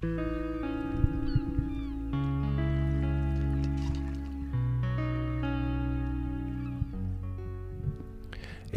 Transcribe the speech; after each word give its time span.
Et 0.00 0.10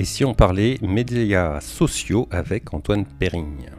si 0.04 0.26
on 0.26 0.34
parlait 0.34 0.80
médias 0.82 1.62
sociaux 1.62 2.28
avec 2.32 2.74
Antoine 2.74 3.06
Perrigne? 3.06 3.70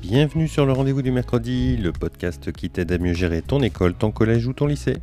Bienvenue 0.00 0.48
sur 0.48 0.64
le 0.64 0.72
rendez-vous 0.72 1.02
du 1.02 1.10
mercredi, 1.10 1.76
le 1.76 1.92
podcast 1.92 2.52
qui 2.52 2.70
t'aide 2.70 2.90
à 2.92 2.96
mieux 2.96 3.12
gérer 3.12 3.42
ton 3.42 3.60
école, 3.62 3.92
ton 3.92 4.10
collège 4.10 4.46
ou 4.46 4.54
ton 4.54 4.66
lycée. 4.66 4.96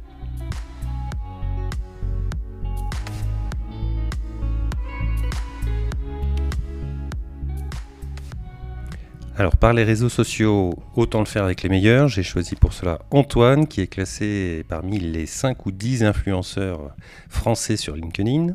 Alors 9.40 9.56
par 9.56 9.72
les 9.72 9.84
réseaux 9.84 10.10
sociaux, 10.10 10.74
autant 10.96 11.20
le 11.20 11.26
faire 11.26 11.44
avec 11.44 11.62
les 11.62 11.70
meilleurs. 11.70 12.08
J'ai 12.08 12.24
choisi 12.24 12.56
pour 12.56 12.74
cela 12.74 12.98
Antoine, 13.12 13.68
qui 13.68 13.82
est 13.82 13.88
classé 13.88 14.66
parmi 14.68 15.00
les 15.00 15.28
5 15.28 15.68
ou 15.68 15.72
10 15.72 16.04
influenceurs 16.04 16.96
français 17.30 17.78
sur 17.78 17.96
LinkedIn. 17.96 18.48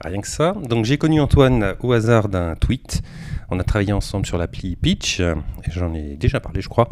Rien 0.00 0.20
que 0.20 0.28
ça. 0.28 0.52
Donc 0.52 0.84
j'ai 0.84 0.98
connu 0.98 1.20
Antoine 1.20 1.74
au 1.80 1.92
hasard 1.92 2.28
d'un 2.28 2.54
tweet. 2.54 3.02
On 3.50 3.58
a 3.58 3.64
travaillé 3.64 3.92
ensemble 3.92 4.24
sur 4.24 4.38
l'appli 4.38 4.76
Pitch, 4.76 5.18
et 5.18 5.34
j'en 5.72 5.92
ai 5.94 6.14
déjà 6.14 6.38
parlé 6.38 6.60
je 6.60 6.68
crois, 6.68 6.88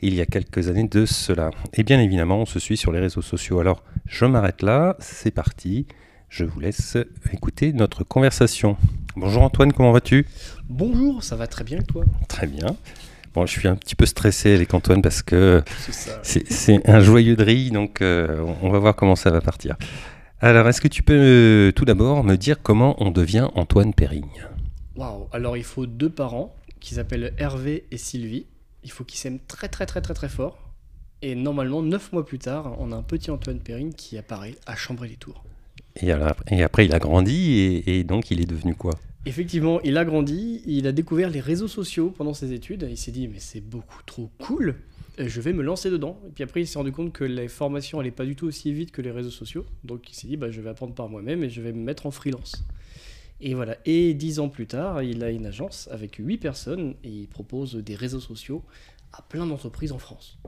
il 0.00 0.14
y 0.14 0.20
a 0.20 0.26
quelques 0.26 0.68
années 0.68 0.86
de 0.86 1.04
cela. 1.04 1.50
Et 1.74 1.82
bien 1.82 1.98
évidemment, 1.98 2.38
on 2.38 2.46
se 2.46 2.60
suit 2.60 2.76
sur 2.76 2.92
les 2.92 3.00
réseaux 3.00 3.22
sociaux. 3.22 3.58
Alors 3.58 3.82
je 4.06 4.24
m'arrête 4.24 4.62
là, 4.62 4.94
c'est 5.00 5.32
parti. 5.32 5.88
Je 6.28 6.44
vous 6.44 6.60
laisse 6.60 6.96
écouter 7.32 7.72
notre 7.72 8.04
conversation. 8.04 8.76
Bonjour 9.16 9.42
Antoine, 9.42 9.72
comment 9.72 9.92
vas-tu? 9.92 10.26
Bonjour, 10.68 11.24
ça 11.24 11.36
va 11.36 11.46
très 11.46 11.64
bien 11.64 11.80
toi? 11.80 12.04
Très 12.28 12.46
bien. 12.46 12.76
Bon, 13.34 13.46
je 13.46 13.52
suis 13.52 13.66
un 13.66 13.76
petit 13.76 13.94
peu 13.94 14.04
stressé 14.04 14.54
avec 14.54 14.74
Antoine 14.74 15.00
parce 15.00 15.22
que 15.22 15.62
c'est 16.22 16.88
un 16.88 17.00
joyeux 17.00 17.34
de 17.34 17.42
riz, 17.42 17.70
donc 17.70 18.02
euh, 18.02 18.44
on 18.62 18.68
va 18.68 18.78
voir 18.78 18.94
comment 18.94 19.16
ça 19.16 19.30
va 19.30 19.40
partir. 19.40 19.76
Alors, 20.40 20.68
est-ce 20.68 20.80
que 20.80 20.88
tu 20.88 21.02
peux 21.02 21.14
euh, 21.16 21.72
tout 21.72 21.84
d'abord 21.84 22.22
me 22.24 22.36
dire 22.36 22.62
comment 22.62 22.94
on 23.02 23.10
devient 23.10 23.48
Antoine 23.54 23.94
Périgne 23.94 24.46
Waouh 24.96 25.28
Alors, 25.32 25.56
il 25.56 25.64
faut 25.64 25.86
deux 25.86 26.10
parents 26.10 26.54
qui 26.78 26.94
s'appellent 26.94 27.32
Hervé 27.38 27.86
et 27.90 27.96
Sylvie. 27.96 28.46
Il 28.84 28.90
faut 28.90 29.04
qu'ils 29.04 29.18
s'aiment 29.18 29.40
très 29.48 29.68
très 29.68 29.86
très 29.86 30.00
très 30.00 30.14
très 30.14 30.28
fort. 30.28 30.58
Et 31.22 31.34
normalement, 31.34 31.82
neuf 31.82 32.12
mois 32.12 32.24
plus 32.24 32.38
tard, 32.38 32.76
on 32.78 32.92
a 32.92 32.96
un 32.96 33.02
petit 33.02 33.30
Antoine 33.30 33.58
Périgne 33.60 33.92
qui 33.92 34.16
apparaît 34.18 34.54
à 34.66 34.76
Chambray-les-Tours. 34.76 35.42
Et, 36.02 36.12
et, 36.50 36.62
après, 36.62 36.84
il 36.84 36.94
a 36.94 36.98
grandi 36.98 37.82
et, 37.86 38.04
donc 38.04 38.30
il 38.30 38.40
est 38.40 38.46
devenu 38.46 38.74
quoi? 38.74 38.94
Effectivement, 39.26 39.80
il 39.82 39.96
a 39.98 40.04
grandi, 40.04 40.62
il 40.66 40.86
a 40.86 40.92
découvert 40.92 41.28
les 41.28 41.40
réseaux 41.40 41.68
sociaux 41.68 42.12
pendant 42.16 42.34
ses 42.34 42.52
études. 42.52 42.86
Il 42.88 42.96
s'est 42.96 43.10
dit, 43.10 43.28
mais 43.28 43.40
c'est 43.40 43.60
beaucoup 43.60 44.02
trop 44.06 44.30
cool, 44.38 44.76
je 45.18 45.40
vais 45.40 45.52
me 45.52 45.62
lancer 45.62 45.90
dedans. 45.90 46.18
Et 46.26 46.30
puis 46.30 46.44
après, 46.44 46.60
il 46.60 46.66
s'est 46.66 46.78
rendu 46.78 46.92
compte 46.92 47.12
que 47.12 47.24
les 47.24 47.48
formations 47.48 47.98
n'allaient 47.98 48.10
pas 48.10 48.24
du 48.24 48.36
tout 48.36 48.46
aussi 48.46 48.72
vite 48.72 48.92
que 48.92 49.02
les 49.02 49.10
réseaux 49.10 49.30
sociaux. 49.30 49.66
Donc 49.84 50.10
il 50.10 50.14
s'est 50.14 50.28
dit, 50.28 50.36
bah, 50.36 50.50
je 50.50 50.60
vais 50.60 50.70
apprendre 50.70 50.94
par 50.94 51.08
moi-même 51.08 51.42
et 51.44 51.50
je 51.50 51.60
vais 51.60 51.72
me 51.72 51.82
mettre 51.82 52.06
en 52.06 52.10
freelance. 52.10 52.64
Et 53.40 53.54
voilà. 53.54 53.76
Et 53.84 54.14
dix 54.14 54.40
ans 54.40 54.48
plus 54.48 54.66
tard, 54.66 55.02
il 55.02 55.22
a 55.22 55.30
une 55.30 55.46
agence 55.46 55.88
avec 55.92 56.16
huit 56.16 56.38
personnes 56.38 56.94
et 57.04 57.08
il 57.08 57.28
propose 57.28 57.74
des 57.74 57.94
réseaux 57.94 58.20
sociaux 58.20 58.62
à 59.12 59.22
plein 59.22 59.46
d'entreprises 59.46 59.92
en 59.92 59.98
France. 59.98 60.38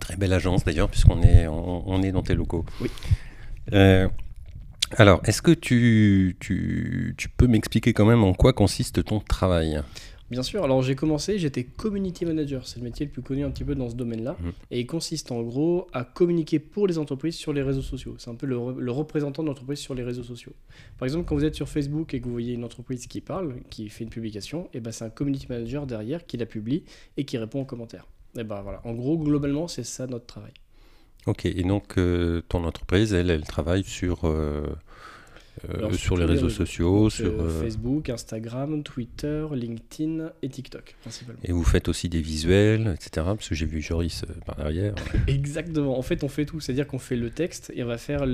Très 0.00 0.16
belle 0.16 0.32
agence 0.32 0.64
d'ailleurs, 0.64 0.88
puisqu'on 0.88 1.22
est, 1.22 1.46
on, 1.46 2.02
est 2.02 2.12
dans 2.12 2.22
tes 2.22 2.34
locaux. 2.34 2.64
Oui. 2.80 2.90
Euh, 3.72 4.08
alors, 4.92 5.20
est-ce 5.24 5.42
que 5.42 5.50
tu, 5.50 6.36
tu, 6.40 7.28
peux 7.36 7.46
m'expliquer 7.46 7.92
quand 7.92 8.04
même 8.04 8.22
en 8.22 8.34
quoi 8.34 8.52
consiste 8.52 9.04
ton 9.04 9.20
travail? 9.20 9.80
Bien 10.30 10.42
sûr, 10.42 10.64
alors 10.64 10.82
j'ai 10.82 10.96
commencé, 10.96 11.38
j'étais 11.38 11.62
community 11.62 12.24
manager, 12.24 12.66
c'est 12.66 12.78
le 12.78 12.84
métier 12.84 13.06
le 13.06 13.12
plus 13.12 13.22
connu 13.22 13.44
un 13.44 13.50
petit 13.50 13.62
peu 13.62 13.76
dans 13.76 13.88
ce 13.88 13.94
domaine-là, 13.94 14.32
mmh. 14.32 14.48
et 14.72 14.80
il 14.80 14.86
consiste 14.86 15.30
en 15.30 15.40
gros 15.42 15.86
à 15.92 16.02
communiquer 16.02 16.58
pour 16.58 16.88
les 16.88 16.98
entreprises 16.98 17.36
sur 17.36 17.52
les 17.52 17.62
réseaux 17.62 17.82
sociaux. 17.82 18.16
C'est 18.18 18.30
un 18.30 18.34
peu 18.34 18.46
le, 18.46 18.90
représentant 18.90 19.44
de 19.44 19.48
l'entreprise 19.48 19.78
sur 19.78 19.94
les 19.94 20.02
réseaux 20.02 20.24
sociaux. 20.24 20.52
Par 20.98 21.06
exemple, 21.06 21.26
quand 21.26 21.36
vous 21.36 21.44
êtes 21.44 21.54
sur 21.54 21.68
Facebook 21.68 22.12
et 22.12 22.20
que 22.20 22.24
vous 22.24 22.32
voyez 22.32 22.54
une 22.54 22.64
entreprise 22.64 23.06
qui 23.06 23.20
parle, 23.20 23.54
qui 23.70 23.88
fait 23.88 24.02
une 24.02 24.10
publication, 24.10 24.64
et 24.66 24.78
eh 24.78 24.80
ben 24.80 24.90
c'est 24.90 25.04
un 25.04 25.10
community 25.10 25.46
manager 25.48 25.86
derrière 25.86 26.26
qui 26.26 26.36
la 26.36 26.46
publie 26.46 26.82
et 27.16 27.24
qui 27.24 27.38
répond 27.38 27.60
aux 27.60 27.64
commentaires. 27.64 28.08
Et 28.36 28.42
ben 28.42 28.62
voilà, 28.62 28.80
en 28.84 28.94
gros, 28.94 29.16
globalement, 29.18 29.68
c'est 29.68 29.84
ça 29.84 30.08
notre 30.08 30.26
travail. 30.26 30.52
Ok, 31.26 31.44
et 31.44 31.62
donc 31.64 31.98
euh, 31.98 32.40
ton 32.48 32.64
entreprise, 32.64 33.12
elle, 33.12 33.30
elle 33.30 33.42
travaille 33.42 33.82
sur, 33.82 34.28
euh, 34.28 34.64
euh, 35.68 35.92
sur 35.94 36.16
les 36.16 36.24
réseaux 36.24 36.48
sociaux, 36.48 37.10
sur 37.10 37.50
Facebook, 37.60 38.10
Instagram, 38.10 38.84
Twitter, 38.84 39.44
LinkedIn 39.52 40.30
et 40.42 40.48
TikTok 40.48 40.94
principalement. 41.00 41.40
Et 41.42 41.50
vous 41.50 41.64
faites 41.64 41.88
aussi 41.88 42.08
des 42.08 42.20
visuels, 42.20 42.94
etc. 42.94 43.26
Parce 43.26 43.48
que 43.48 43.56
j'ai 43.56 43.66
vu 43.66 43.82
Joris 43.82 44.24
par 44.46 44.54
derrière. 44.54 44.94
Exactement. 45.26 45.98
En 45.98 46.02
fait, 46.02 46.22
on 46.22 46.28
fait 46.28 46.46
tout. 46.46 46.60
C'est-à-dire 46.60 46.86
qu'on 46.86 47.00
fait 47.00 47.16
le 47.16 47.30
texte 47.30 47.72
et 47.74 47.82
on 47.82 47.88
va 47.88 47.98
faire 47.98 48.24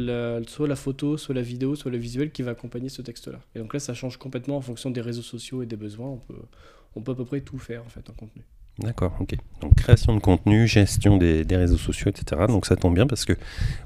soit 0.46 0.68
la 0.68 0.76
photo, 0.76 1.16
soit 1.16 1.34
la 1.34 1.42
vidéo, 1.42 1.74
soit 1.76 1.90
le 1.90 1.98
visuel 1.98 2.30
qui 2.30 2.42
va 2.42 2.50
accompagner 2.50 2.90
ce 2.90 3.00
texte-là. 3.00 3.40
Et 3.54 3.58
donc 3.58 3.72
là, 3.72 3.80
ça 3.80 3.94
change 3.94 4.18
complètement 4.18 4.58
en 4.58 4.62
fonction 4.62 4.90
des 4.90 5.00
réseaux 5.00 5.22
sociaux 5.22 5.62
et 5.62 5.66
des 5.66 5.76
besoins. 5.76 6.08
On 6.08 6.18
peut, 6.18 6.42
on 6.94 7.00
peut 7.00 7.12
à 7.12 7.14
peu 7.14 7.24
près 7.24 7.40
tout 7.40 7.58
faire 7.58 7.82
en 7.86 7.88
fait 7.88 8.10
en 8.10 8.12
contenu. 8.12 8.42
D'accord, 8.78 9.12
ok. 9.20 9.36
Donc 9.60 9.74
création 9.74 10.14
de 10.14 10.20
contenu, 10.20 10.66
gestion 10.66 11.18
des, 11.18 11.44
réseaux 11.50 11.76
sociaux, 11.76 12.10
etc. 12.10 12.42
Donc 12.48 12.66
ça 12.66 12.76
tombe 12.76 12.94
bien 12.94 13.06
parce 13.06 13.24
que 13.24 13.34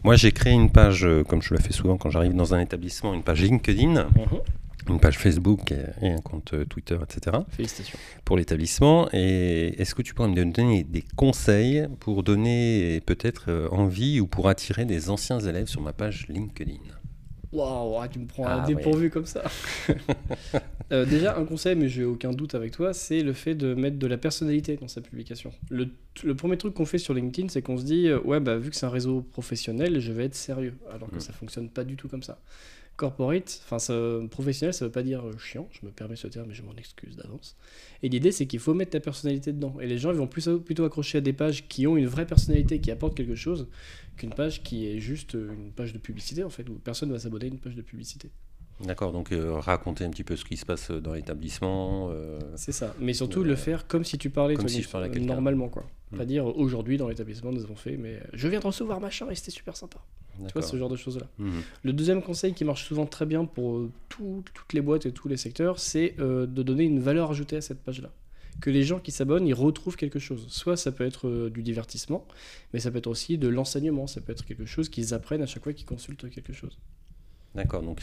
moi 0.04 0.14
j'ai 0.16 0.30
créé 0.32 0.52
une 0.52 0.70
page, 0.70 1.04
euh, 1.04 1.24
comme 1.24 1.42
je 1.42 1.54
le 1.54 1.60
fais 1.60 1.72
souvent 1.72 1.96
quand 1.96 2.10
j'arrive 2.10 2.34
dans 2.34 2.54
un 2.54 2.60
établissement, 2.60 3.12
une 3.12 3.24
page 3.24 3.42
LinkedIn, 3.42 4.04
mhm. 4.04 4.40
une 4.88 5.00
page 5.00 5.18
Facebook 5.18 5.72
et, 6.00 6.08
un 6.08 6.20
compte 6.20 6.54
euh, 6.54 6.64
Twitter, 6.64 6.96
etc. 7.02 7.38
Félicitations. 7.50 7.98
Pour 8.24 8.36
l'établissement. 8.36 9.08
Et 9.12 9.74
est-ce 9.80 9.94
que 9.94 10.02
tu 10.02 10.14
pourrais 10.14 10.28
me 10.28 10.34
donner 10.34 10.84
des 10.84 11.04
conseils 11.16 11.88
pour 11.98 12.22
donner 12.22 13.02
peut-être 13.06 13.46
euh, 13.48 13.68
envie 13.72 14.20
ou 14.20 14.28
pour 14.28 14.48
attirer 14.48 14.84
des 14.84 15.10
anciens 15.10 15.40
élèves 15.40 15.66
sur 15.66 15.80
ma 15.80 15.92
page 15.92 16.26
LinkedIn? 16.28 16.78
Waouh, 17.56 17.98
ah, 18.02 18.08
tu 18.08 18.18
me 18.18 18.26
prends 18.26 18.44
ah, 18.46 18.64
dépourvu 18.66 19.10
comme 19.10 19.26
ça. 19.26 19.42
Euh, 20.92 21.04
déjà, 21.04 21.36
un 21.36 21.44
conseil, 21.44 21.74
mais 21.74 21.88
j'ai 21.88 22.04
aucun 22.04 22.30
doute 22.30 22.54
avec 22.54 22.70
toi, 22.70 22.92
c'est 22.92 23.24
le 23.24 23.32
fait 23.32 23.56
de 23.56 23.74
mettre 23.74 23.98
de 23.98 24.06
la 24.06 24.16
personnalité 24.16 24.76
dans 24.76 24.86
sa 24.86 25.00
publication. 25.00 25.52
Le, 25.68 25.88
premier 26.36 26.56
truc 26.56 26.74
qu'on 26.74 26.86
fait 26.86 26.98
sur 26.98 27.12
LinkedIn, 27.12 27.48
c'est 27.48 27.60
qu'on 27.60 27.76
se 27.76 27.82
dit, 27.82 28.06
euh, 28.06 28.20
ouais, 28.20 28.38
bah, 28.38 28.56
vu 28.56 28.70
que 28.70 28.76
c'est 28.76 28.86
un 28.86 28.90
réseau 28.90 29.22
professionnel, 29.22 29.98
je 29.98 30.12
vais 30.12 30.26
être 30.26 30.36
sérieux. 30.36 30.74
Alors 30.94 31.10
que 31.10 31.16
mm. 31.16 31.20
ça 31.20 31.32
fonctionne 31.32 31.70
pas 31.70 31.82
du 31.82 31.96
tout 31.96 32.06
comme 32.06 32.22
ça. 32.22 32.38
Corporate, 32.96 33.62
enfin 33.64 34.26
professionnel, 34.28 34.72
ça 34.72 34.86
veut 34.86 34.90
pas 34.90 35.02
dire 35.02 35.26
euh, 35.26 35.36
chiant, 35.38 35.68
je 35.70 35.84
me 35.84 35.90
permets 35.90 36.16
ce 36.16 36.26
terme, 36.28 36.46
mais 36.48 36.54
je 36.54 36.62
m'en 36.62 36.74
excuse 36.74 37.16
d'avance. 37.16 37.56
Et 38.02 38.08
l'idée, 38.08 38.32
c'est 38.32 38.46
qu'il 38.46 38.60
faut 38.60 38.74
mettre 38.74 38.92
ta 38.92 39.00
personnalité 39.00 39.52
dedans. 39.52 39.76
Et 39.80 39.86
les 39.86 39.98
gens, 39.98 40.10
ils 40.10 40.16
vont 40.16 40.26
plus, 40.26 40.48
plutôt 40.64 40.84
accrocher 40.84 41.18
à 41.18 41.20
des 41.20 41.32
pages 41.32 41.68
qui 41.68 41.86
ont 41.86 41.96
une 41.96 42.06
vraie 42.06 42.26
personnalité, 42.26 42.80
qui 42.80 42.90
apportent 42.90 43.16
quelque 43.16 43.34
chose, 43.34 43.68
qu'une 44.16 44.32
page 44.32 44.62
qui 44.62 44.86
est 44.86 44.98
juste 44.98 45.34
une 45.34 45.72
page 45.72 45.92
de 45.92 45.98
publicité, 45.98 46.42
en 46.42 46.50
fait, 46.50 46.68
où 46.68 46.74
personne 46.74 47.12
va 47.12 47.18
s'abonner 47.18 47.46
à 47.46 47.48
une 47.48 47.58
page 47.58 47.74
de 47.74 47.82
publicité. 47.82 48.30
D'accord, 48.80 49.12
donc 49.12 49.32
euh, 49.32 49.54
raconter 49.54 50.04
un 50.04 50.10
petit 50.10 50.24
peu 50.24 50.36
ce 50.36 50.44
qui 50.44 50.56
se 50.56 50.66
passe 50.66 50.90
dans 50.90 51.14
l'établissement. 51.14 52.10
Euh, 52.10 52.38
c'est 52.56 52.72
ça, 52.72 52.94
mais 53.00 53.14
surtout 53.14 53.42
le 53.42 53.56
faire 53.56 53.86
comme 53.86 54.04
si 54.04 54.18
tu 54.18 54.28
parlais, 54.28 54.54
comme 54.54 54.68
si 54.68 54.82
je 54.82 54.88
parlais 54.88 55.08
normalement, 55.18 55.68
quoi. 55.68 55.84
Pas 56.16 56.24
dire 56.24 56.46
aujourd'hui 56.46 56.98
dans 56.98 57.08
l'établissement 57.08 57.52
nous 57.52 57.64
avons 57.64 57.74
fait, 57.74 57.96
mais 57.96 58.20
je 58.32 58.48
viens 58.48 58.60
de 58.60 58.66
recevoir 58.66 59.00
machin 59.00 59.28
et 59.30 59.34
c'était 59.34 59.50
super 59.50 59.76
sympa. 59.76 59.98
Tu 60.46 60.52
vois, 60.52 60.62
ce 60.62 60.76
genre 60.76 60.88
de 60.88 60.96
choses-là. 60.96 61.26
Hmm. 61.38 61.60
Le 61.82 61.92
deuxième 61.92 62.22
conseil 62.22 62.54
qui 62.54 62.64
marche 62.64 62.84
souvent 62.84 63.06
très 63.06 63.26
bien 63.26 63.44
pour 63.44 63.78
euh, 63.78 63.90
toutes 64.08 64.72
les 64.72 64.80
boîtes 64.80 65.06
et 65.06 65.12
tous 65.12 65.28
les 65.28 65.36
secteurs, 65.36 65.78
c'est 65.78 66.16
de 66.18 66.62
donner 66.62 66.84
une 66.84 67.00
valeur 67.00 67.30
ajoutée 67.30 67.56
à 67.56 67.60
cette 67.60 67.82
page-là 67.82 68.10
que 68.60 68.70
les 68.70 68.84
gens 68.84 69.00
qui 69.00 69.10
s'abonnent, 69.10 69.46
ils 69.46 69.52
retrouvent 69.52 69.96
quelque 69.96 70.18
chose. 70.18 70.46
Soit 70.48 70.78
ça 70.78 70.90
peut 70.90 71.04
être 71.04 71.50
du 71.50 71.62
divertissement, 71.62 72.26
mais 72.72 72.80
ça 72.80 72.90
peut 72.90 72.96
être 72.96 73.06
aussi 73.06 73.36
de 73.36 73.48
l'enseignement, 73.48 74.06
ça 74.06 74.22
peut 74.22 74.32
être 74.32 74.46
quelque 74.46 74.64
chose 74.64 74.88
qu'ils 74.88 75.12
apprennent 75.12 75.42
à 75.42 75.46
chaque 75.46 75.62
fois 75.62 75.74
qu'ils 75.74 75.84
consultent 75.84 76.30
quelque 76.30 76.54
chose. 76.54 76.78
D'accord, 77.54 77.82
donc 77.82 78.02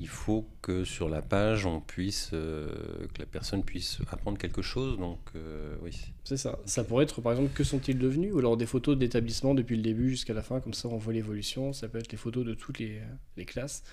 il 0.00 0.08
faut 0.08 0.48
que 0.62 0.84
sur 0.84 1.10
la 1.10 1.20
page, 1.20 1.66
on 1.66 1.80
puisse, 1.80 2.30
euh, 2.32 2.68
que 3.12 3.20
la 3.20 3.26
personne 3.26 3.62
puisse 3.62 3.98
apprendre 4.10 4.38
quelque 4.38 4.62
chose. 4.62 4.98
Donc, 4.98 5.18
euh, 5.36 5.76
oui. 5.82 5.90
C'est 6.24 6.38
ça. 6.38 6.58
Ça 6.64 6.84
pourrait 6.84 7.04
être, 7.04 7.20
par 7.20 7.32
exemple, 7.32 7.50
que 7.52 7.64
sont-ils 7.64 7.98
devenus 7.98 8.32
Ou 8.32 8.38
alors 8.38 8.56
des 8.56 8.66
photos 8.66 8.96
d'établissement 8.96 9.54
depuis 9.54 9.76
le 9.76 9.82
début 9.82 10.08
jusqu'à 10.08 10.32
la 10.32 10.42
fin, 10.42 10.60
comme 10.60 10.72
ça 10.72 10.88
on 10.88 10.96
voit 10.96 11.12
l'évolution. 11.12 11.74
Ça 11.74 11.86
peut 11.88 11.98
être 11.98 12.10
les 12.10 12.18
photos 12.18 12.46
de 12.46 12.54
toutes 12.54 12.78
les, 12.78 13.00
les 13.36 13.44
classes. 13.44 13.84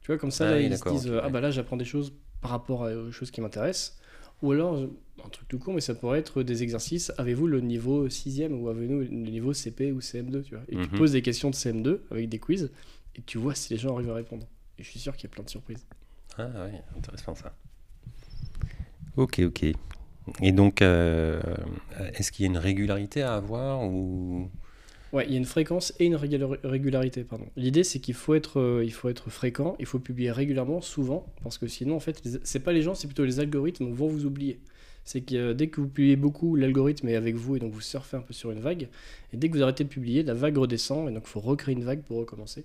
Tu 0.00 0.08
vois, 0.08 0.18
comme 0.18 0.32
ça, 0.32 0.48
ah 0.48 0.60
ils 0.60 0.76
se 0.76 0.88
disent 0.88 1.12
Ah 1.22 1.28
bah 1.28 1.40
là, 1.40 1.52
j'apprends 1.52 1.76
des 1.76 1.84
choses 1.84 2.12
par 2.40 2.50
rapport 2.50 2.80
aux 2.80 3.12
choses 3.12 3.30
qui 3.30 3.40
m'intéressent. 3.40 3.98
Ou 4.42 4.50
alors, 4.50 4.76
un 5.24 5.28
truc 5.28 5.46
tout 5.46 5.60
court, 5.60 5.72
mais 5.72 5.80
ça 5.80 5.94
pourrait 5.94 6.18
être 6.18 6.42
des 6.42 6.64
exercices. 6.64 7.12
Avez-vous 7.18 7.46
le 7.46 7.60
niveau 7.60 8.08
6e 8.08 8.52
ou 8.52 8.68
avez-vous 8.68 8.98
le 8.98 9.06
niveau 9.06 9.52
CP 9.52 9.92
ou 9.92 10.00
CM2 10.00 10.42
tu 10.42 10.56
vois? 10.56 10.64
Et 10.68 10.72
tu 10.72 10.78
mhm. 10.78 10.98
poses 10.98 11.12
des 11.12 11.22
questions 11.22 11.50
de 11.50 11.54
CM2 11.54 12.00
avec 12.10 12.28
des 12.28 12.40
quiz 12.40 12.72
et 13.14 13.22
tu 13.22 13.38
vois 13.38 13.54
si 13.54 13.72
les 13.72 13.78
gens 13.78 13.94
arrivent 13.94 14.10
à 14.10 14.14
répondre. 14.14 14.48
Et 14.82 14.84
je 14.84 14.90
suis 14.90 14.98
sûr 14.98 15.16
qu'il 15.16 15.30
y 15.30 15.32
a 15.32 15.34
plein 15.34 15.44
de 15.44 15.48
surprises. 15.48 15.86
Ah 16.36 16.48
oui, 16.66 16.76
intéressant 16.98 17.36
ça. 17.36 17.54
Ok, 19.16 19.38
ok. 19.38 19.64
Et 20.40 20.50
donc, 20.50 20.82
euh, 20.82 21.40
est-ce 22.14 22.32
qu'il 22.32 22.44
y 22.44 22.48
a 22.48 22.50
une 22.50 22.58
régularité 22.58 23.22
à 23.22 23.36
avoir 23.36 23.84
ou? 23.84 24.50
Ouais, 25.12 25.24
il 25.26 25.30
y 25.30 25.34
a 25.36 25.38
une 25.38 25.44
fréquence 25.44 25.94
et 26.00 26.06
une 26.06 26.16
régularité. 26.16 27.22
Pardon. 27.22 27.46
L'idée, 27.56 27.84
c'est 27.84 28.00
qu'il 28.00 28.14
faut 28.14 28.34
être, 28.34 28.58
euh, 28.58 28.84
il 28.84 28.92
faut 28.92 29.08
être 29.08 29.30
fréquent, 29.30 29.76
il 29.78 29.86
faut 29.86 30.00
publier 30.00 30.32
régulièrement, 30.32 30.80
souvent, 30.80 31.32
parce 31.44 31.58
que 31.58 31.68
sinon, 31.68 31.94
en 31.94 32.00
fait, 32.00 32.20
c'est 32.42 32.60
pas 32.60 32.72
les 32.72 32.82
gens, 32.82 32.96
c'est 32.96 33.06
plutôt 33.06 33.24
les 33.24 33.38
algorithmes 33.38 33.92
vont 33.92 34.08
vous 34.08 34.26
oublier. 34.26 34.58
C'est 35.04 35.20
que 35.20 35.36
euh, 35.36 35.54
dès 35.54 35.68
que 35.68 35.80
vous 35.80 35.88
publiez 35.88 36.16
beaucoup, 36.16 36.56
l'algorithme 36.56 37.08
est 37.08 37.14
avec 37.14 37.36
vous 37.36 37.54
et 37.54 37.60
donc 37.60 37.72
vous 37.72 37.80
surfez 37.80 38.16
un 38.16 38.22
peu 38.22 38.32
sur 38.32 38.50
une 38.50 38.58
vague. 38.58 38.88
Et 39.32 39.36
dès 39.36 39.48
que 39.48 39.56
vous 39.56 39.62
arrêtez 39.62 39.84
de 39.84 39.88
publier, 39.88 40.24
la 40.24 40.34
vague 40.34 40.58
redescend 40.58 41.08
et 41.08 41.12
donc 41.12 41.22
il 41.24 41.30
faut 41.30 41.40
recréer 41.40 41.76
une 41.76 41.84
vague 41.84 42.02
pour 42.02 42.16
recommencer. 42.16 42.64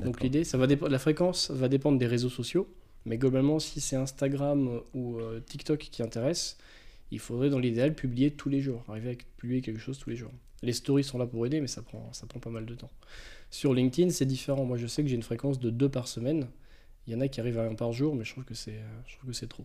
Donc 0.00 0.20
l'idée, 0.22 0.44
ça 0.44 0.58
va 0.58 0.66
dépendre, 0.66 0.92
la 0.92 0.98
fréquence 0.98 1.50
va 1.50 1.68
dépendre 1.68 1.98
des 1.98 2.06
réseaux 2.06 2.28
sociaux, 2.28 2.68
mais 3.04 3.18
globalement, 3.18 3.58
si 3.58 3.80
c'est 3.80 3.96
Instagram 3.96 4.80
ou 4.94 5.18
euh, 5.18 5.40
TikTok 5.40 5.78
qui 5.78 6.02
intéresse, 6.02 6.56
il 7.10 7.18
faudrait 7.18 7.50
dans 7.50 7.58
l'idéal 7.58 7.94
publier 7.94 8.30
tous 8.30 8.48
les 8.48 8.60
jours, 8.60 8.84
arriver 8.88 9.12
à 9.12 9.14
publier 9.38 9.60
quelque 9.60 9.80
chose 9.80 9.98
tous 9.98 10.10
les 10.10 10.16
jours. 10.16 10.32
Les 10.62 10.72
stories 10.72 11.04
sont 11.04 11.18
là 11.18 11.26
pour 11.26 11.46
aider, 11.46 11.60
mais 11.60 11.68
ça 11.68 11.82
prend, 11.82 12.12
ça 12.12 12.26
prend 12.26 12.40
pas 12.40 12.50
mal 12.50 12.66
de 12.66 12.74
temps. 12.74 12.90
Sur 13.50 13.72
LinkedIn, 13.72 14.10
c'est 14.10 14.26
différent. 14.26 14.64
Moi, 14.64 14.76
je 14.76 14.86
sais 14.86 15.02
que 15.02 15.08
j'ai 15.08 15.14
une 15.14 15.22
fréquence 15.22 15.58
de 15.58 15.70
deux 15.70 15.88
par 15.88 16.08
semaine. 16.08 16.48
Il 17.06 17.12
y 17.12 17.16
en 17.16 17.20
a 17.20 17.28
qui 17.28 17.40
arrivent 17.40 17.58
à 17.58 17.64
un 17.64 17.74
par 17.74 17.92
jour, 17.92 18.14
mais 18.14 18.24
je 18.24 18.32
trouve 18.32 18.44
que 18.44 18.54
c'est, 18.54 18.80
je 19.06 19.16
trouve 19.16 19.30
que 19.30 19.36
c'est 19.36 19.46
trop. 19.46 19.64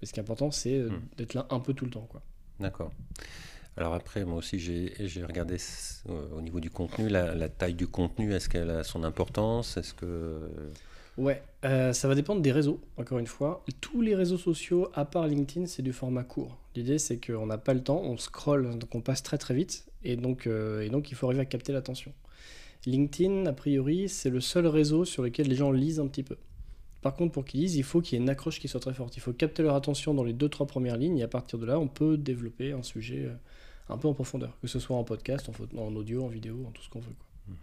Mais 0.00 0.06
ce 0.06 0.12
qui 0.12 0.20
est 0.20 0.22
important, 0.22 0.50
c'est 0.50 0.78
euh, 0.78 0.90
hmm. 0.90 1.02
d'être 1.16 1.34
là 1.34 1.46
un 1.50 1.58
peu 1.58 1.74
tout 1.74 1.84
le 1.84 1.90
temps. 1.90 2.06
Quoi. 2.08 2.22
D'accord. 2.60 2.92
Alors 3.76 3.92
après, 3.92 4.24
moi 4.24 4.38
aussi, 4.38 4.58
j'ai, 4.58 5.24
regardé 5.24 5.56
euh, 6.08 6.12
au 6.34 6.40
niveau 6.40 6.60
du 6.60 6.70
contenu, 6.70 7.08
la, 7.08 7.48
taille 7.48 7.74
du 7.74 7.86
contenu, 7.86 8.32
est-ce 8.34 8.48
qu'elle 8.48 8.70
a 8.70 8.84
son 8.84 9.04
importance? 9.04 9.76
Est-ce 9.76 9.92
que... 9.92 10.48
Ouais, 11.18 11.42
euh, 11.64 11.92
ça 11.92 12.08
va 12.08 12.14
dépendre 12.14 12.40
des 12.40 12.52
réseaux, 12.52 12.80
encore 12.96 13.18
une 13.18 13.26
fois. 13.26 13.64
Tous 13.80 14.00
les 14.00 14.14
réseaux 14.14 14.38
sociaux, 14.38 14.88
à 14.94 15.04
part 15.04 15.26
LinkedIn, 15.26 15.66
c'est 15.66 15.82
du 15.82 15.92
format 15.92 16.24
court. 16.24 16.58
L'idée, 16.74 16.98
c'est 16.98 17.18
qu'on 17.18 17.46
n'a 17.46 17.58
pas 17.58 17.74
le 17.74 17.82
temps, 17.82 18.00
on 18.02 18.16
scrolle, 18.16 18.78
donc 18.78 18.94
on 18.94 19.00
passe 19.00 19.22
très 19.22 19.38
très 19.38 19.54
vite, 19.54 19.86
euh, 20.06 20.80
et 20.80 20.88
donc 20.88 21.10
il 21.10 21.14
faut 21.14 21.26
arriver 21.26 21.42
à 21.42 21.46
capter 21.46 21.72
l'attention. 21.72 22.12
LinkedIn, 22.86 23.46
a 23.46 23.52
priori, 23.52 24.08
c'est 24.08 24.30
le 24.30 24.40
seul 24.40 24.66
réseau 24.66 25.04
sur 25.04 25.22
lequel 25.22 25.48
les 25.48 25.56
gens 25.56 25.72
lisent 25.72 26.00
un 26.00 26.06
petit 26.06 26.22
peu. 26.22 26.36
Par 27.06 27.14
contre, 27.14 27.30
pour 27.30 27.44
qu'ils 27.44 27.60
lisent, 27.60 27.76
il 27.76 27.84
faut 27.84 28.00
qu'il 28.00 28.18
y 28.18 28.20
ait 28.20 28.22
une 28.24 28.28
accroche 28.28 28.58
qui 28.58 28.66
soit 28.66 28.80
très 28.80 28.92
forte. 28.92 29.16
Il 29.16 29.20
faut 29.20 29.32
capter 29.32 29.62
leur 29.62 29.76
attention 29.76 30.12
dans 30.12 30.24
les 30.24 30.32
deux 30.32 30.48
trois 30.48 30.66
premières 30.66 30.96
lignes, 30.96 31.18
et 31.18 31.22
à 31.22 31.28
partir 31.28 31.56
de 31.56 31.64
là, 31.64 31.78
on 31.78 31.86
peut 31.86 32.16
développer 32.16 32.72
un 32.72 32.82
sujet 32.82 33.26
euh, 33.26 33.34
un 33.88 33.96
peu 33.96 34.08
en 34.08 34.12
profondeur, 34.12 34.58
que 34.60 34.66
ce 34.66 34.80
soit 34.80 34.96
en 34.96 35.04
podcast, 35.04 35.48
en, 35.76 35.94
audio, 35.94 36.24
en 36.24 36.26
vidéo, 36.26 36.64
en 36.66 36.72
tout 36.72 36.82
ce 36.82 36.88
qu'on 36.88 36.98
veut. 36.98 37.14
Quoi. 37.16 37.54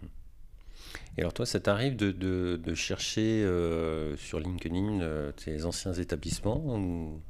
Et 1.18 1.20
alors 1.20 1.34
toi, 1.34 1.44
ça 1.44 1.60
t'arrive 1.60 1.94
de, 1.94 2.10
de, 2.10 2.74
chercher 2.74 3.44
euh, 3.44 4.16
sur 4.16 4.40
LinkedIn 4.40 5.02
euh, 5.02 5.30
tes 5.32 5.66
anciens 5.66 5.92
établissements 5.92 7.20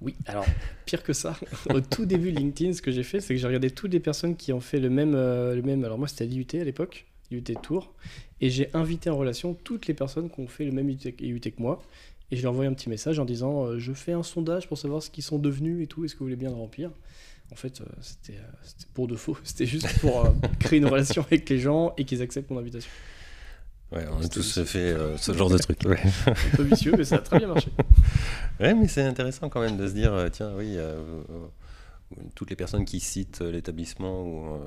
Oui, 0.00 0.16
alors 0.24 0.46
pire 0.86 1.02
que 1.02 1.12
ça. 1.12 1.38
Au 1.68 1.82
tout 1.82 2.06
début 2.06 2.30
LinkedIn, 2.30 2.72
ce 2.72 2.80
que 2.80 2.92
j'ai 2.92 3.02
fait, 3.02 3.20
c'est 3.20 3.34
que 3.34 3.40
j'ai 3.40 3.46
regardé 3.46 3.70
toutes 3.70 3.92
les 3.92 4.00
personnes 4.00 4.36
qui 4.36 4.54
ont 4.54 4.60
fait 4.60 4.80
le 4.80 4.88
même... 4.88 5.14
Euh, 5.14 5.54
le 5.54 5.60
même 5.60 5.84
alors 5.84 5.98
moi, 5.98 6.08
c'était 6.08 6.24
à 6.24 6.26
l'IUT 6.28 6.46
à 6.54 6.64
l'époque, 6.64 7.04
l'IUT 7.30 7.42
Tours, 7.62 7.92
et 8.40 8.50
j'ai 8.50 8.70
invité 8.74 9.10
en 9.10 9.16
relation 9.16 9.54
toutes 9.54 9.86
les 9.86 9.94
personnes 9.94 10.30
qui 10.30 10.40
ont 10.40 10.48
fait 10.48 10.64
le 10.64 10.72
même 10.72 10.88
IUT 10.90 11.40
que 11.40 11.62
moi. 11.62 11.82
Et 12.32 12.36
je 12.36 12.42
leur 12.42 12.52
envoyé 12.52 12.68
un 12.68 12.74
petit 12.74 12.88
message 12.88 13.20
en 13.20 13.24
disant 13.24 13.78
Je 13.78 13.92
fais 13.92 14.12
un 14.12 14.24
sondage 14.24 14.66
pour 14.66 14.78
savoir 14.78 15.00
ce 15.00 15.10
qu'ils 15.10 15.22
sont 15.22 15.38
devenus 15.38 15.84
et 15.84 15.86
tout, 15.86 16.04
est-ce 16.04 16.14
que 16.14 16.18
vous 16.18 16.24
voulez 16.24 16.36
bien 16.36 16.50
le 16.50 16.56
remplir? 16.56 16.90
En 17.52 17.54
fait, 17.54 17.80
euh, 17.80 17.84
euh, 17.84 18.02
c'était 18.02 18.86
pour 18.94 19.06
de 19.06 19.16
faux. 19.16 19.36
C'était 19.44 19.66
juste 19.66 20.00
pour 20.00 20.24
euh, 20.24 20.30
créer 20.58 20.78
une 20.78 20.86
relation 20.86 21.22
avec 21.22 21.48
les 21.48 21.58
gens 21.58 21.94
et 21.96 22.04
qu'ils 22.04 22.22
acceptent 22.22 22.50
mon 22.50 22.58
invitation. 22.58 22.90
Ouais, 23.92 24.04
on 24.10 24.20
a 24.20 24.28
tous 24.28 24.64
fait 24.64 24.96
ce 25.16 25.32
genre 25.32 25.48
de 25.48 25.58
truc. 25.58 25.78
Ouais. 25.84 26.00
Un 26.26 26.56
peu 26.56 26.64
vicieux, 26.64 26.92
mais 26.98 27.04
ça 27.04 27.16
a 27.16 27.18
très 27.20 27.38
bien 27.38 27.46
marché. 27.46 27.70
Ouais, 28.58 28.74
mais 28.74 28.88
c'est 28.88 29.02
intéressant 29.02 29.48
quand 29.48 29.60
même 29.60 29.76
de 29.76 29.86
se 29.86 29.92
dire, 29.92 30.12
tiens, 30.32 30.52
oui, 30.56 30.76
toutes 32.34 32.50
les 32.50 32.56
personnes 32.56 32.84
qui 32.84 33.00
citent 33.00 33.40
l'établissement 33.40 34.22
ou 34.22 34.58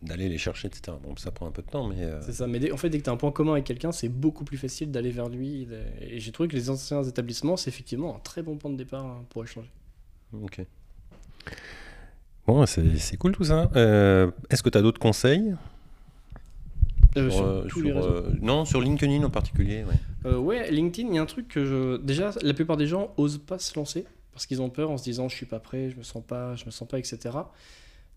d'aller 0.00 0.28
les 0.28 0.38
chercher, 0.38 0.68
etc. 0.68 0.96
Bon, 1.02 1.16
ça 1.16 1.30
prend 1.30 1.46
un 1.46 1.50
peu 1.50 1.62
de 1.62 1.68
temps, 1.68 1.88
mais. 1.88 2.08
C'est 2.20 2.32
ça, 2.32 2.46
mais 2.46 2.70
en 2.70 2.76
fait, 2.76 2.88
dès 2.88 2.98
que 2.98 3.04
tu 3.04 3.10
as 3.10 3.12
un 3.12 3.16
point 3.16 3.32
commun 3.32 3.52
avec 3.52 3.64
quelqu'un, 3.64 3.92
c'est 3.92 4.08
beaucoup 4.08 4.44
plus 4.44 4.58
facile 4.58 4.90
d'aller 4.90 5.10
vers 5.10 5.28
lui. 5.28 5.66
Et 6.00 6.20
j'ai 6.20 6.32
trouvé 6.32 6.48
que 6.48 6.56
les 6.56 6.70
anciens 6.70 7.02
établissements, 7.02 7.56
c'est 7.56 7.68
effectivement 7.70 8.16
un 8.16 8.20
très 8.20 8.42
bon 8.42 8.56
point 8.56 8.70
de 8.70 8.76
départ 8.76 9.04
hein, 9.04 9.24
pour 9.30 9.42
échanger. 9.42 9.70
Ok. 10.32 10.64
Bon, 12.46 12.66
c'est 12.66 13.16
cool 13.18 13.32
tout 13.32 13.44
ça. 13.44 13.70
Euh, 13.76 14.30
est-ce 14.50 14.62
que 14.62 14.68
tu 14.68 14.78
as 14.78 14.82
d'autres 14.82 15.00
conseils? 15.00 15.54
Euh, 17.16 17.30
sur, 17.30 17.44
euh, 17.44 18.30
les 18.32 18.40
non, 18.40 18.64
sur 18.64 18.80
LinkedIn 18.80 19.22
en 19.22 19.30
particulier. 19.30 19.84
Ouais. 20.24 20.34
ouais, 20.34 20.70
LinkedIn, 20.70 21.08
il 21.08 21.14
y 21.14 21.18
a 21.18 21.22
un 21.22 21.26
truc 21.26 21.46
que 21.48 21.64
je. 21.64 21.96
Déjà, 21.98 22.30
la 22.42 22.54
plupart 22.54 22.76
des 22.76 22.86
gens 22.86 23.12
osent 23.16 23.38
pas 23.38 23.58
se 23.58 23.78
lancer 23.78 24.06
parce 24.32 24.46
qu'ils 24.46 24.62
ont 24.62 24.70
peur 24.70 24.90
en 24.90 24.98
se 24.98 25.04
disant 25.04 25.28
je 25.28 25.36
suis 25.36 25.46
pas 25.46 25.60
prêt, 25.60 25.90
je 25.90 25.96
me 25.96 26.02
sens 26.02 26.22
pas, 26.26 26.56
je 26.56 26.64
me 26.66 26.70
sens 26.70 26.88
pas, 26.88 26.98
etc. 26.98 27.18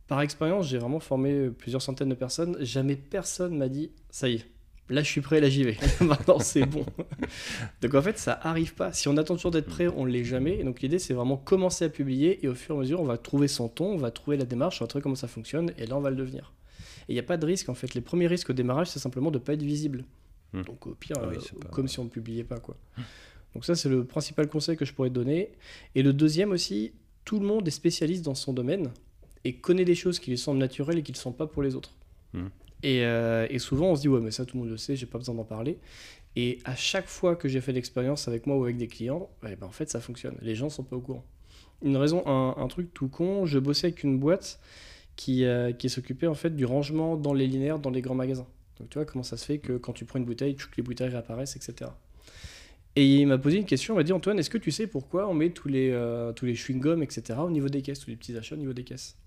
Par 0.07 0.21
expérience, 0.21 0.67
j'ai 0.67 0.77
vraiment 0.77 0.99
formé 0.99 1.49
plusieurs 1.49 1.81
centaines 1.81 2.09
de 2.09 2.15
personnes. 2.15 2.57
Jamais 2.59 2.95
personne 2.95 3.57
m'a 3.57 3.69
dit 3.69 3.91
ça 4.09 4.29
y 4.29 4.35
est, 4.35 4.45
là 4.89 5.01
je 5.01 5.09
suis 5.09 5.21
prêt, 5.21 5.41
là 5.41 5.49
j'y 5.49 5.63
vais. 5.63 5.77
Maintenant 6.01 6.39
c'est 6.39 6.65
bon. 6.65 6.85
donc 7.81 7.93
en 7.93 8.01
fait 8.01 8.17
ça 8.17 8.39
arrive 8.43 8.75
pas. 8.75 8.93
Si 8.93 9.07
on 9.07 9.17
attend 9.17 9.35
toujours 9.35 9.51
d'être 9.51 9.67
prêt, 9.67 9.87
on 9.87 10.05
l'est 10.05 10.23
jamais. 10.23 10.63
donc 10.63 10.81
l'idée 10.81 10.99
c'est 10.99 11.13
vraiment 11.13 11.37
commencer 11.37 11.85
à 11.85 11.89
publier 11.89 12.43
et 12.43 12.47
au 12.47 12.55
fur 12.55 12.75
et 12.75 12.77
à 12.77 12.81
mesure 12.81 13.01
on 13.01 13.05
va 13.05 13.17
trouver 13.17 13.47
son 13.47 13.67
ton, 13.67 13.93
on 13.93 13.97
va 13.97 14.11
trouver 14.11 14.37
la 14.37 14.45
démarche, 14.45 14.81
on 14.81 14.85
va 14.85 14.87
trouver 14.87 15.03
comment 15.03 15.15
ça 15.15 15.27
fonctionne 15.27 15.71
et 15.77 15.85
là 15.85 15.97
on 15.97 16.01
va 16.01 16.09
le 16.09 16.15
devenir. 16.15 16.53
Et 17.07 17.13
il 17.13 17.15
n'y 17.15 17.19
a 17.19 17.23
pas 17.23 17.37
de 17.37 17.45
risque 17.45 17.69
en 17.69 17.75
fait. 17.75 17.93
Les 17.93 18.01
premiers 18.01 18.27
risques 18.27 18.49
au 18.49 18.53
démarrage 18.53 18.87
c'est 18.87 18.99
simplement 18.99 19.31
de 19.31 19.39
ne 19.39 19.43
pas 19.43 19.53
être 19.53 19.63
visible. 19.63 20.05
Hmm. 20.53 20.61
Donc 20.63 20.87
au 20.87 20.95
pire, 20.95 21.17
ah 21.19 21.25
euh, 21.25 21.39
comme 21.71 21.87
si 21.87 21.99
on 21.99 22.05
ne 22.05 22.09
publiait 22.09 22.43
pas 22.43 22.59
quoi. 22.59 22.77
Donc 23.55 23.65
ça 23.65 23.73
c'est 23.73 23.89
le 23.89 24.05
principal 24.05 24.47
conseil 24.47 24.77
que 24.77 24.85
je 24.85 24.93
pourrais 24.93 25.09
te 25.09 25.15
donner. 25.15 25.49
Et 25.95 26.03
le 26.03 26.13
deuxième 26.13 26.51
aussi, 26.51 26.91
tout 27.23 27.39
le 27.39 27.47
monde 27.47 27.67
est 27.67 27.71
spécialiste 27.71 28.23
dans 28.23 28.35
son 28.35 28.53
domaine 28.53 28.91
et 29.43 29.55
connaît 29.55 29.85
des 29.85 29.95
choses 29.95 30.19
qui 30.19 30.29
lui 30.29 30.37
semblent 30.37 30.59
naturelles 30.59 30.99
et 30.99 31.03
qui 31.03 31.11
ne 31.11 31.17
le 31.17 31.21
sont 31.21 31.31
pas 31.31 31.47
pour 31.47 31.63
les 31.63 31.75
autres. 31.75 31.95
Hmm. 32.33 32.47
Euh, 32.83 33.47
et, 33.49 33.59
souvent, 33.59 33.91
on 33.91 33.95
se 33.95 34.01
dit, 34.01 34.07
ouais, 34.07 34.19
mais 34.19 34.31
ça, 34.31 34.45
tout 34.45 34.57
le 34.57 34.63
monde 34.63 34.71
le 34.71 34.77
sait, 34.77 34.95
j'ai 34.95 35.05
pas 35.05 35.17
besoin 35.17 35.33
d'en 35.33 35.43
parler. 35.43 35.79
Et 36.35 36.59
à 36.65 36.75
chaque 36.75 37.07
fois 37.07 37.35
que 37.35 37.47
j'ai 37.47 37.61
fait 37.61 37.71
l'expérience 37.71 38.27
avec 38.27 38.45
moi 38.45 38.57
ou 38.57 38.63
avec 38.63 38.77
des 38.77 38.87
clients, 38.87 39.29
ben, 39.41 39.55
en 39.61 39.71
fait, 39.71 39.89
ça 39.89 40.01
fonctionne. 40.01 40.35
Les 40.41 40.53
gens 40.53 40.69
sont 40.69 40.83
pas 40.83 40.95
au 40.95 41.01
courant. 41.01 41.23
Une 41.81 41.97
raison, 41.97 42.23
un, 42.27 42.67
truc 42.67 42.93
tout 42.93 43.07
con, 43.07 43.45
je 43.45 43.59
bossais 43.59 43.87
avec 43.87 44.03
une 44.03 44.19
boîte 44.19 44.59
qui, 45.15 45.45
euh, 45.45 45.71
qui 45.71 45.89
s'occupait 45.89 46.27
en 46.27 46.33
fait 46.33 46.55
du 46.55 46.65
rangement 46.65 47.15
dans 47.15 47.33
les 47.33 47.47
linéaires 47.47 47.79
dans 47.79 47.89
les 47.89 48.01
grands 48.01 48.15
magasins. 48.15 48.47
Donc 48.79 48.89
tu 48.89 48.97
vois 48.97 49.05
comment 49.05 49.23
ça 49.23 49.37
se 49.37 49.45
fait 49.45 49.59
que 49.59 49.73
quand 49.73 49.93
tu 49.93 50.05
prends 50.05 50.19
une 50.19 50.25
bouteille, 50.25 50.55
toutes 50.55 50.75
les 50.77 50.83
bouteilles 50.83 51.09
réapparaissent, 51.09 51.55
etc. 51.55 51.91
Et 52.95 53.05
il 53.17 53.27
m'a 53.27 53.37
posé 53.37 53.57
une 53.57 53.65
question, 53.65 53.93
il 53.93 53.97
m'a 53.97 54.03
dit 54.03 54.13
Antoine, 54.13 54.39
est-ce 54.39 54.49
que 54.49 54.57
tu 54.57 54.71
sais 54.71 54.87
pourquoi 54.87 55.27
on 55.27 55.33
met 55.33 55.49
tous 55.49 55.67
les, 55.67 55.91
euh, 55.91 56.31
tous 56.31 56.45
les 56.45 56.55
chewing-gums, 56.55 57.03
etc. 57.03 57.39
au 57.39 57.49
niveau 57.49 57.67
des 57.67 57.81
caisses, 57.81 57.99
tous 57.99 58.09
les 58.09 58.15
petits 58.15 58.37
achats 58.37 58.55
au 58.55 58.57
niveau 58.57 58.73
des 58.73 58.83
caisses? 58.83 59.17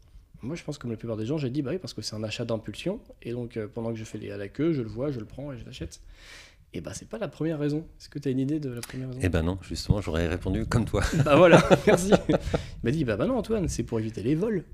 Moi, 0.41 0.55
je 0.57 0.63
pense 0.63 0.79
comme 0.79 0.91
la 0.91 0.97
plupart 0.97 1.17
des 1.17 1.27
gens, 1.27 1.37
j'ai 1.37 1.51
dit 1.51 1.63
bah 1.63 1.73
oui, 1.73 1.79
parce 1.79 1.93
que 1.93 2.01
c'est 2.01 2.15
un 2.15 2.23
achat 2.23 2.45
d'impulsion. 2.45 3.01
Et 3.23 3.33
donc, 3.33 3.57
euh, 3.57 3.67
pendant 3.67 3.91
que 3.91 3.99
je 3.99 4.05
fais 4.05 4.19
les 4.19 4.31
à 4.31 4.37
la 4.37 4.49
queue, 4.49 4.73
je 4.73 4.83
le 4.83 4.89
vois, 4.89 5.11
je 5.11 5.19
le 5.19 5.27
prends 5.27 5.53
et 5.53 5.59
je 5.59 5.65
l'achète. 5.65 6.01
Et 6.75 6.81
bah, 6.81 6.93
c'est 6.95 7.09
pas 7.09 7.19
la 7.19 7.29
première 7.29 7.59
raison. 7.59 7.87
Est-ce 7.99 8.09
que 8.09 8.19
tu 8.19 8.29
as 8.29 8.31
une 8.31 8.39
idée 8.39 8.61
de 8.61 8.71
la 8.71 8.81
première 8.81 9.09
raison? 9.09 9.21
Eh 9.23 9.29
ben 9.29 9.43
non, 9.43 9.59
justement, 9.63 10.01
j'aurais 10.01 10.29
répondu 10.29 10.65
comme 10.67 10.85
toi. 10.85 11.03
bah 11.25 11.37
voilà, 11.37 11.63
merci. 11.87 12.13
Il 12.29 12.37
m'a 12.85 12.91
dit 12.91 13.05
bah, 13.05 13.17
bah 13.17 13.27
non, 13.27 13.37
Antoine, 13.37 13.69
c'est 13.69 13.83
pour 13.83 13.99
éviter 13.99 14.23
les 14.23 14.35
vols. 14.35 14.65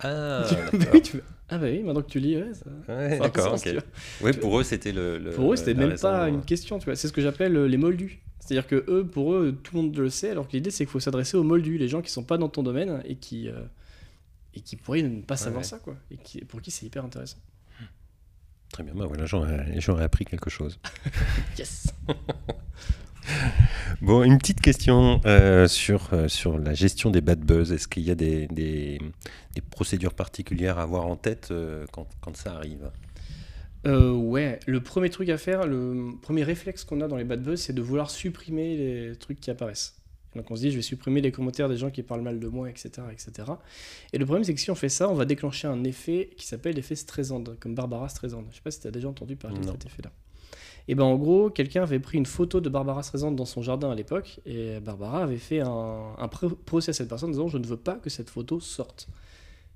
Ah, 0.00 0.44
ah 1.48 1.58
bah 1.58 1.66
oui, 1.70 1.82
maintenant 1.82 2.02
que 2.02 2.10
tu 2.10 2.20
lis, 2.20 2.36
ouais, 2.36 2.52
ça, 2.52 3.18
d'accord, 3.18 3.54
ok. 3.54 3.76
Oui, 4.22 4.32
pour 4.34 4.60
eux, 4.60 4.62
c'était 4.62 4.92
le, 4.92 5.32
Pour 5.34 5.52
eux, 5.52 5.56
c'était 5.56 5.74
même 5.74 5.98
pas 5.98 6.28
une 6.28 6.44
question, 6.44 6.78
tu 6.78 6.84
vois. 6.84 6.96
C'est 6.96 7.08
ce 7.08 7.12
que 7.12 7.22
j'appelle 7.22 7.56
euh, 7.56 7.66
les 7.66 7.78
moldus. 7.78 8.20
C'est-à-dire 8.40 8.66
que 8.66 8.84
eux, 8.88 9.04
pour 9.04 9.34
eux, 9.34 9.58
tout 9.62 9.74
le 9.74 9.82
monde 9.82 9.96
le 9.96 10.10
sait, 10.10 10.30
alors 10.30 10.46
que 10.46 10.52
l'idée, 10.52 10.70
c'est 10.70 10.84
qu'il 10.84 10.92
faut 10.92 11.00
s'adresser 11.00 11.36
aux 11.36 11.42
moldus, 11.42 11.78
les 11.78 11.88
gens 11.88 12.02
qui 12.02 12.10
sont 12.10 12.22
pas 12.22 12.38
dans 12.38 12.48
ton 12.48 12.62
domaine 12.62 13.02
et 13.04 13.16
qui, 13.16 13.48
euh, 13.48 13.62
et 14.54 14.60
qui 14.60 14.76
pourraient 14.76 15.02
ne 15.02 15.22
pas 15.22 15.36
savoir 15.36 15.64
ça, 15.64 15.78
quoi. 15.78 15.96
Et 16.10 16.16
qui, 16.16 16.44
pour 16.44 16.60
qui 16.60 16.70
c'est 16.70 16.86
hyper 16.86 17.04
intéressant. 17.04 17.38
Très 18.72 18.82
bien, 18.82 18.94
bah 18.94 19.06
voilà, 19.06 19.24
j'aurais 19.26 20.04
appris 20.04 20.24
quelque 20.24 20.50
chose. 20.50 20.78
yes 21.58 21.86
Bon, 24.02 24.22
une 24.22 24.38
petite 24.38 24.60
question 24.60 25.20
euh, 25.24 25.68
sur, 25.68 26.12
euh, 26.12 26.28
sur 26.28 26.58
la 26.58 26.74
gestion 26.74 27.10
des 27.10 27.20
bad 27.20 27.40
buzz. 27.40 27.72
Est-ce 27.72 27.88
qu'il 27.88 28.02
y 28.02 28.10
a 28.10 28.14
des, 28.14 28.46
des, 28.48 29.00
procédures 29.70 30.14
particulières 30.14 30.78
à 30.78 30.82
avoir 30.82 31.06
en 31.06 31.16
tête 31.16 31.48
euh, 31.50 31.86
quand, 31.92 32.06
quand, 32.20 32.36
ça 32.36 32.52
arrive? 32.54 32.90
Ouais, 33.84 34.58
le 34.66 34.80
premier 34.80 35.10
truc 35.10 35.28
à 35.28 35.38
faire, 35.38 35.64
le 35.64 36.14
premier 36.20 36.42
réflexe 36.42 36.82
qu'on 36.84 37.00
a 37.00 37.06
dans 37.06 37.16
les 37.16 37.24
bad 37.24 37.40
buzz, 37.40 37.60
c'est 37.60 37.72
de 37.72 37.82
vouloir 37.82 38.10
supprimer 38.10 38.76
les 38.76 39.16
trucs 39.16 39.40
qui 39.40 39.50
apparaissent. 39.50 39.96
Donc 40.34 40.50
on 40.50 40.56
se 40.56 40.62
dit, 40.62 40.70
je 40.72 40.76
vais 40.76 40.82
supprimer 40.82 41.20
les 41.20 41.30
commentaires 41.30 41.68
des 41.68 41.76
gens 41.76 41.90
qui 41.90 42.02
parlent 42.02 42.22
mal 42.22 42.40
de 42.40 42.48
moi, 42.48 42.68
etc. 42.68 42.90
etc. 43.12 43.48
Et 44.12 44.18
le 44.18 44.26
problème, 44.26 44.42
c'est 44.42 44.54
que 44.54 44.60
si 44.60 44.72
on 44.72 44.74
fait 44.74 44.88
ça, 44.88 45.08
on 45.08 45.14
va 45.14 45.24
déclencher 45.24 45.68
un 45.68 45.84
effet 45.84 46.30
qui 46.36 46.46
s'appelle 46.46 46.74
l'effet 46.74 46.96
Streisand, 46.96 47.44
comme 47.60 47.76
Barbara 47.76 48.08
Streisand. 48.08 48.44
Je 48.50 48.56
sais 48.56 48.62
pas 48.62 48.72
si 48.72 48.80
tu 48.80 48.88
as 48.88 48.90
déjà 48.90 49.08
entendu 49.08 49.36
parler 49.36 49.60
de 49.60 49.66
cet 49.66 49.86
effet-là. 49.86 50.10
Et 50.88 50.94
ben 50.94 51.04
en 51.04 51.16
gros, 51.16 51.50
quelqu'un 51.50 51.82
avait 51.82 51.98
pris 51.98 52.16
une 52.16 52.26
photo 52.26 52.60
de 52.60 52.68
Barbara 52.68 53.02
Streisand 53.02 53.32
dans 53.32 53.44
son 53.44 53.60
jardin 53.60 53.90
à 53.90 53.94
l'époque, 53.94 54.40
et 54.46 54.78
Barbara 54.80 55.24
avait 55.24 55.36
fait 55.36 55.60
un, 55.60 56.14
un 56.16 56.28
procès 56.28 56.90
à 56.90 56.92
cette 56.92 57.08
personne 57.08 57.30
en 57.30 57.32
disant, 57.32 57.48
je 57.48 57.58
ne 57.58 57.66
veux 57.66 57.76
pas 57.76 57.94
que 57.94 58.08
cette 58.08 58.30
photo 58.30 58.60
sorte. 58.60 59.08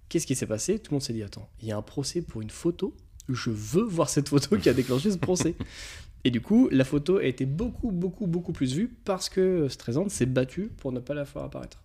Qu'est-ce 0.09 0.27
qui 0.27 0.35
s'est 0.35 0.47
passé? 0.47 0.79
Tout 0.79 0.93
le 0.93 0.97
monde 0.97 1.03
s'est 1.03 1.13
dit, 1.13 1.23
attends, 1.23 1.49
il 1.63 1.69
y 1.69 1.73
a 1.73 1.77
un 1.77 1.83
procès 1.83 2.23
pour 2.23 2.43
une 2.43 2.51
photo? 2.51 2.95
Je 3.29 3.51
veux 3.51 3.85
voir 3.85 4.09
cette 4.09 4.29
photo 4.29 4.57
qui 4.57 4.69
a 4.69 4.73
déclenché 4.73 5.11
ce 5.11 5.19
procès. 5.19 5.55
Et 6.25 6.31
du 6.31 6.41
coup, 6.41 6.69
la 6.71 6.85
photo 6.85 7.19
a 7.19 7.25
été 7.25 7.47
beaucoup, 7.47 7.91
beaucoup, 7.91 8.27
beaucoup 8.27 8.53
plus 8.53 8.75
vue 8.75 8.89
parce 9.05 9.29
que 9.29 9.69
Streisand 9.69 10.09
s'est 10.09 10.27
battu 10.27 10.71
pour 10.77 10.93
ne 10.93 11.01
pas 11.01 11.15
la 11.15 11.25
faire 11.25 11.43
apparaître. 11.43 11.79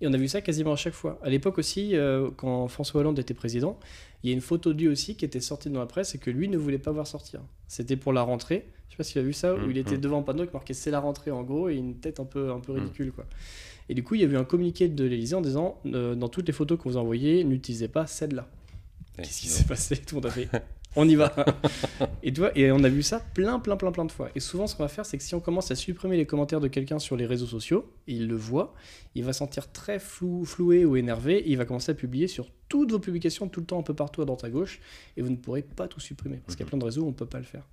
Et 0.00 0.06
on 0.06 0.12
a 0.12 0.16
vu 0.16 0.28
ça 0.28 0.40
quasiment 0.40 0.72
à 0.72 0.76
chaque 0.76 0.94
fois. 0.94 1.18
À 1.22 1.30
l'époque 1.30 1.58
aussi, 1.58 1.96
euh, 1.96 2.30
quand 2.36 2.68
François 2.68 3.00
Hollande 3.00 3.18
était 3.18 3.34
président, 3.34 3.78
il 4.22 4.30
y 4.30 4.32
a 4.32 4.34
une 4.34 4.42
photo 4.42 4.72
de 4.72 4.78
lui 4.78 4.88
aussi 4.88 5.16
qui 5.16 5.24
était 5.24 5.40
sortie 5.40 5.70
dans 5.70 5.80
la 5.80 5.86
presse 5.86 6.14
et 6.14 6.18
que 6.18 6.30
lui 6.30 6.48
ne 6.48 6.56
voulait 6.56 6.78
pas 6.78 6.92
voir 6.92 7.06
sortir. 7.06 7.40
C'était 7.68 7.96
pour 7.96 8.12
la 8.12 8.22
rentrée. 8.22 8.66
Je 8.88 8.94
sais 8.94 8.96
pas 8.98 9.04
s'il 9.04 9.20
a 9.20 9.24
vu 9.24 9.32
ça, 9.32 9.54
où 9.54 9.70
il 9.70 9.78
était 9.78 9.96
mmh. 9.96 10.00
devant 10.00 10.20
un 10.20 10.22
panneau 10.22 10.46
qui 10.46 10.52
marquait 10.52 10.74
c'est 10.74 10.90
la 10.90 11.00
rentrée 11.00 11.30
en 11.30 11.42
gros 11.42 11.68
et 11.68 11.74
une 11.74 11.96
tête 11.96 12.20
un 12.20 12.24
peu, 12.24 12.52
un 12.52 12.60
peu 12.60 12.72
mmh. 12.72 12.76
ridicule. 12.76 13.12
quoi. 13.12 13.26
Et 13.88 13.94
du 13.94 14.02
coup, 14.02 14.14
il 14.14 14.20
y 14.20 14.24
a 14.24 14.26
eu 14.26 14.36
un 14.36 14.44
communiqué 14.44 14.88
de 14.88 15.04
l'Élysée 15.04 15.36
en 15.36 15.40
disant 15.40 15.80
euh, 15.86 16.14
dans 16.14 16.28
toutes 16.28 16.46
les 16.46 16.52
photos 16.52 16.78
que 16.78 16.84
vous 16.84 16.96
envoyez, 16.96 17.44
n'utilisez 17.44 17.88
pas 17.88 18.06
celle-là. 18.06 18.48
Qu'est-ce 19.16 19.40
qui 19.40 19.48
s'est 19.48 19.64
passé? 19.64 19.96
Tout 19.96 20.16
le 20.16 20.22
monde 20.22 20.26
a 20.26 20.30
fait 20.30 20.48
on 20.98 21.08
y 21.08 21.14
va. 21.14 21.34
et, 22.22 22.32
tu 22.32 22.42
et 22.54 22.72
on 22.72 22.82
a 22.82 22.88
vu 22.88 23.02
ça 23.02 23.20
plein, 23.34 23.58
plein, 23.60 23.76
plein, 23.76 23.92
plein 23.92 24.04
de 24.04 24.12
fois. 24.12 24.30
Et 24.34 24.40
souvent, 24.40 24.66
ce 24.66 24.74
qu'on 24.74 24.82
va 24.82 24.88
faire, 24.88 25.04
c'est 25.04 25.18
que 25.18 25.22
si 25.22 25.34
on 25.34 25.40
commence 25.40 25.70
à 25.70 25.74
supprimer 25.74 26.16
les 26.16 26.26
commentaires 26.26 26.60
de 26.60 26.68
quelqu'un 26.68 26.98
sur 26.98 27.16
les 27.16 27.26
réseaux 27.26 27.46
sociaux, 27.46 27.92
il 28.06 28.26
le 28.28 28.36
voit, 28.36 28.74
il 29.14 29.24
va 29.24 29.32
sentir 29.32 29.70
très 29.70 29.98
flou, 29.98 30.44
floué 30.44 30.84
ou 30.84 30.96
énervé, 30.96 31.36
et 31.38 31.50
il 31.50 31.56
va 31.56 31.64
commencer 31.64 31.92
à 31.92 31.94
publier 31.94 32.28
sur 32.28 32.50
toutes 32.68 32.90
vos 32.92 32.98
publications, 32.98 33.48
tout 33.48 33.60
le 33.60 33.66
temps, 33.66 33.78
un 33.78 33.82
peu 33.82 33.94
partout 33.94 34.22
à 34.22 34.24
droite 34.24 34.44
à 34.44 34.50
gauche, 34.50 34.80
et 35.16 35.22
vous 35.22 35.30
ne 35.30 35.36
pourrez 35.36 35.62
pas 35.62 35.88
tout 35.88 36.00
supprimer. 36.00 36.40
Parce 36.44 36.56
qu'il 36.56 36.64
y 36.64 36.64
a 36.64 36.66
mhm. 36.66 36.70
plein 36.70 36.78
de 36.78 36.84
réseaux 36.84 37.02
où 37.02 37.06
on 37.06 37.10
ne 37.10 37.14
peut 37.14 37.26
pas 37.26 37.38
le 37.38 37.44
faire. 37.44 37.66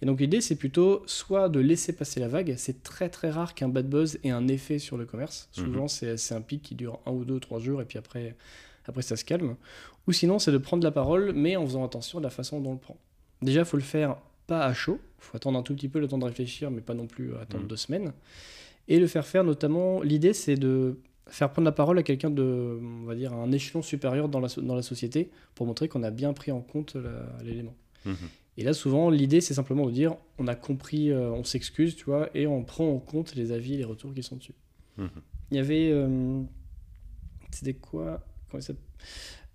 Et 0.00 0.06
donc 0.06 0.20
l'idée, 0.20 0.40
c'est 0.40 0.56
plutôt 0.56 1.02
soit 1.06 1.48
de 1.48 1.60
laisser 1.60 1.92
passer 1.92 2.18
la 2.18 2.26
vague. 2.26 2.54
C'est 2.56 2.82
très 2.82 3.08
très 3.08 3.30
rare 3.30 3.54
qu'un 3.54 3.68
bad 3.68 3.88
buzz 3.88 4.18
ait 4.24 4.30
un 4.30 4.48
effet 4.48 4.80
sur 4.80 4.96
le 4.96 5.06
commerce. 5.06 5.48
Souvent, 5.52 5.84
mhm. 5.84 6.16
c'est 6.16 6.34
un 6.34 6.40
pic 6.40 6.62
qui 6.62 6.74
dure 6.74 7.00
un 7.06 7.12
ou 7.12 7.24
deux, 7.24 7.38
trois 7.38 7.60
jours, 7.60 7.80
et 7.80 7.84
puis 7.84 7.98
après, 7.98 8.34
après 8.86 9.02
ça 9.02 9.16
se 9.16 9.24
calme. 9.24 9.56
Ou 10.06 10.12
sinon, 10.12 10.38
c'est 10.38 10.52
de 10.52 10.58
prendre 10.58 10.82
la 10.82 10.90
parole, 10.90 11.32
mais 11.32 11.56
en 11.56 11.64
faisant 11.64 11.84
attention 11.84 12.18
à 12.18 12.22
la 12.22 12.30
façon 12.30 12.60
dont 12.60 12.70
on 12.70 12.74
le 12.74 12.78
prend. 12.78 12.96
Déjà, 13.40 13.60
il 13.60 13.66
faut 13.66 13.76
le 13.76 13.82
faire 13.82 14.16
pas 14.46 14.64
à 14.64 14.74
chaud. 14.74 15.00
Il 15.18 15.24
faut 15.24 15.36
attendre 15.36 15.58
un 15.58 15.62
tout 15.62 15.74
petit 15.74 15.88
peu 15.88 16.00
le 16.00 16.08
temps 16.08 16.18
de 16.18 16.24
réfléchir, 16.24 16.70
mais 16.70 16.80
pas 16.80 16.94
non 16.94 17.06
plus 17.06 17.34
attendre 17.36 17.64
mmh. 17.64 17.68
deux 17.68 17.76
semaines. 17.76 18.12
Et 18.88 18.98
le 18.98 19.06
faire 19.06 19.26
faire 19.26 19.44
notamment, 19.44 20.02
l'idée, 20.02 20.32
c'est 20.32 20.56
de 20.56 20.98
faire 21.28 21.50
prendre 21.52 21.64
la 21.64 21.72
parole 21.72 21.98
à 21.98 22.02
quelqu'un 22.02 22.30
de, 22.30 22.80
on 22.82 23.04
va 23.04 23.14
dire, 23.14 23.32
un 23.32 23.52
échelon 23.52 23.80
supérieur 23.82 24.28
dans 24.28 24.40
la, 24.40 24.48
dans 24.60 24.74
la 24.74 24.82
société 24.82 25.30
pour 25.54 25.66
montrer 25.66 25.88
qu'on 25.88 26.02
a 26.02 26.10
bien 26.10 26.32
pris 26.32 26.50
en 26.50 26.60
compte 26.60 26.96
l'élément. 27.44 27.74
Mmh. 28.04 28.12
Et 28.58 28.64
là, 28.64 28.74
souvent, 28.74 29.08
l'idée, 29.08 29.40
c'est 29.40 29.54
simplement 29.54 29.86
de 29.86 29.92
dire, 29.92 30.16
on 30.38 30.46
a 30.46 30.54
compris, 30.54 31.10
euh, 31.10 31.30
on 31.30 31.44
s'excuse, 31.44 31.96
tu 31.96 32.04
vois, 32.04 32.28
et 32.34 32.46
on 32.46 32.64
prend 32.64 32.92
en 32.92 32.98
compte 32.98 33.34
les 33.34 33.52
avis, 33.52 33.76
les 33.76 33.84
retours 33.84 34.12
qui 34.12 34.22
sont 34.22 34.36
dessus. 34.36 34.54
Mmh. 34.98 35.06
Il 35.52 35.56
y 35.56 35.60
avait, 35.60 35.90
euh, 35.92 36.42
c'était 37.50 37.74
quoi 37.74 38.20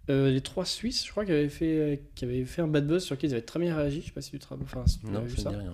euh, 0.09 0.31
les 0.31 0.41
trois 0.41 0.65
Suisses, 0.65 1.05
je 1.05 1.11
crois, 1.11 1.25
qui 1.25 1.31
avaient 1.31 1.49
fait, 1.49 2.01
qui 2.15 2.25
avaient 2.25 2.45
fait 2.45 2.61
un 2.61 2.67
bad 2.67 2.87
buzz 2.87 3.03
sur 3.03 3.17
qui 3.17 3.27
ils 3.27 3.33
avaient 3.33 3.41
très 3.41 3.59
bien 3.59 3.75
réagi. 3.75 4.01
Je 4.01 4.07
sais 4.07 4.11
pas 4.11 4.21
si 4.21 4.31
tu 4.31 4.39
te 4.39 4.45
enfin, 4.53 4.85
non, 5.03 5.21
vu 5.21 5.37
ça. 5.37 5.49
Rien. 5.49 5.73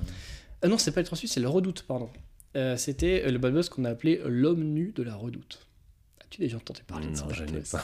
Ah 0.61 0.67
non, 0.67 0.77
c'est 0.77 0.91
pas 0.91 1.01
les 1.01 1.05
trois 1.05 1.17
Suisses, 1.17 1.33
c'est 1.33 1.39
le 1.39 1.49
Redoute, 1.49 1.83
pardon. 1.83 2.09
Euh, 2.55 2.77
c'était 2.77 3.29
le 3.29 3.37
bad 3.37 3.53
buzz 3.53 3.69
qu'on 3.69 3.85
a 3.85 3.89
appelé 3.89 4.21
l'homme 4.25 4.63
nu 4.63 4.91
de 4.95 5.03
la 5.03 5.15
Redoute. 5.15 5.67
As-tu 6.21 6.41
déjà 6.41 6.57
entendu 6.57 6.81
parler 6.83 7.07
de 7.07 7.15
ça 7.15 7.25
Non, 7.25 7.33
je 7.33 7.43
n'ai 7.43 7.59
pas. 7.61 7.83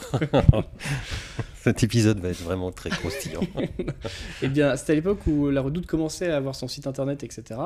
Cet 1.54 1.82
épisode 1.84 2.18
va 2.20 2.30
être 2.30 2.42
vraiment 2.42 2.72
très 2.72 2.90
croustillant. 2.90 3.42
eh 4.42 4.48
bien, 4.48 4.76
c'était 4.76 4.92
à 4.92 4.94
l'époque 4.94 5.26
où 5.26 5.50
la 5.50 5.60
Redoute 5.60 5.86
commençait 5.86 6.30
à 6.30 6.36
avoir 6.36 6.54
son 6.54 6.68
site 6.68 6.86
internet, 6.86 7.22
etc. 7.22 7.60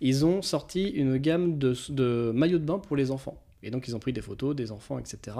Ils 0.00 0.24
ont 0.24 0.42
sorti 0.42 0.88
une 0.88 1.18
gamme 1.18 1.58
de, 1.58 1.74
de 1.90 2.32
maillots 2.34 2.58
de 2.58 2.64
bain 2.64 2.78
pour 2.78 2.96
les 2.96 3.10
enfants. 3.10 3.40
Et 3.62 3.70
donc, 3.70 3.88
ils 3.88 3.96
ont 3.96 3.98
pris 3.98 4.12
des 4.12 4.20
photos 4.22 4.54
des 4.54 4.72
enfants, 4.72 4.98
etc. 4.98 5.36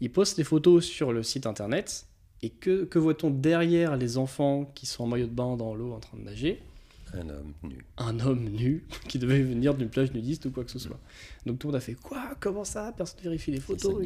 Ils 0.00 0.10
postent 0.10 0.38
les 0.38 0.44
photos 0.44 0.84
sur 0.84 1.12
le 1.12 1.22
site 1.22 1.46
internet. 1.46 2.06
Et 2.42 2.50
que, 2.50 2.84
que 2.84 2.98
voit-on 2.98 3.30
derrière 3.30 3.96
les 3.96 4.16
enfants 4.16 4.70
qui 4.74 4.86
sont 4.86 5.04
en 5.04 5.06
maillot 5.06 5.26
de 5.26 5.32
bain 5.32 5.56
dans 5.56 5.74
l'eau 5.74 5.92
en 5.92 6.00
train 6.00 6.16
de 6.18 6.22
nager? 6.22 6.62
Un 7.14 7.28
homme 7.30 7.54
nu. 7.62 7.84
Un 7.96 8.20
homme 8.20 8.44
nu 8.44 8.84
qui 9.08 9.18
devait 9.18 9.40
venir 9.40 9.74
d'une 9.74 9.88
plage 9.88 10.12
nudiste 10.12 10.44
ou 10.46 10.50
quoi 10.50 10.64
que 10.64 10.70
ce 10.70 10.78
soit. 10.78 10.98
Donc 11.46 11.58
tout 11.58 11.68
le 11.68 11.72
monde 11.72 11.76
a 11.76 11.80
fait 11.80 11.94
Quoi? 11.94 12.36
Comment 12.38 12.64
ça? 12.64 12.92
Personne 12.96 13.20
vérifie 13.22 13.50
les 13.50 13.60
photos, 13.60 14.04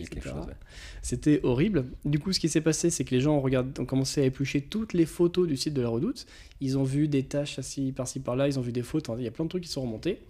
C'était 1.03 1.41
horrible. 1.43 1.87
Du 2.05 2.19
coup, 2.19 2.33
ce 2.33 2.41
qui 2.41 2.49
s'est 2.49 2.61
passé, 2.61 2.91
c'est 2.91 3.05
que 3.05 3.15
les 3.15 3.21
gens 3.21 3.37
ont, 3.37 3.45
ont 3.81 3.87
commencé 3.87 4.21
à 4.21 4.25
éplucher 4.25 4.61
toutes 4.61 4.93
les 4.93 5.07
photos 5.07 5.49
du 5.49 5.57
site 5.57 5.75
de 5.75 5.83
la 5.83 5.89
redoute. 5.89 6.27
Ils 6.61 6.79
ont 6.79 6.85
vu 6.85 7.09
des 7.09 7.25
taches 7.25 7.59
assis 7.59 7.93
par-ci 7.93 8.21
par-là, 8.21 8.47
ils 8.47 8.59
ont 8.59 8.63
vu 8.63 8.73
des 8.73 8.83
fautes. 8.83 9.11
Il 9.19 9.25
y 9.25 9.29
a 9.29 9.33
plein 9.33 9.45
de 9.45 9.51
trucs 9.51 9.65
qui 9.65 9.71
sont 9.71 9.83
remontés. 9.83 10.21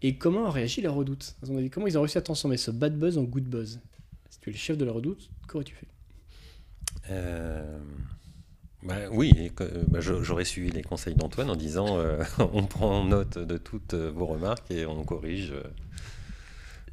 Et 0.00 0.16
comment 0.16 0.46
a 0.46 0.50
réagi 0.50 0.80
la 0.80 0.90
redoute? 0.90 1.36
Comment 1.70 1.86
ils 1.86 1.98
ont 1.98 2.02
réussi 2.02 2.18
à 2.18 2.22
transformer 2.22 2.56
ce 2.56 2.70
bad 2.70 2.98
buzz 2.98 3.18
en 3.18 3.24
good 3.24 3.44
buzz? 3.44 3.80
Si 4.30 4.40
tu 4.40 4.50
es 4.50 4.52
le 4.52 4.58
chef 4.58 4.78
de 4.78 4.84
la 4.84 4.92
redoute, 4.92 5.28
qu'aurais-tu 5.48 5.74
fait? 5.74 5.88
Bah, 8.82 8.94
Oui, 9.10 9.52
bah, 9.88 10.00
j'aurais 10.00 10.44
suivi 10.44 10.70
les 10.70 10.82
conseils 10.82 11.14
d'Antoine 11.14 11.50
en 11.50 11.56
disant 11.56 11.98
euh, 11.98 12.22
on 12.52 12.64
prend 12.64 13.04
note 13.04 13.38
de 13.38 13.56
toutes 13.56 13.94
vos 13.94 14.26
remarques 14.26 14.70
et 14.70 14.86
on 14.86 15.04
corrige. 15.04 15.52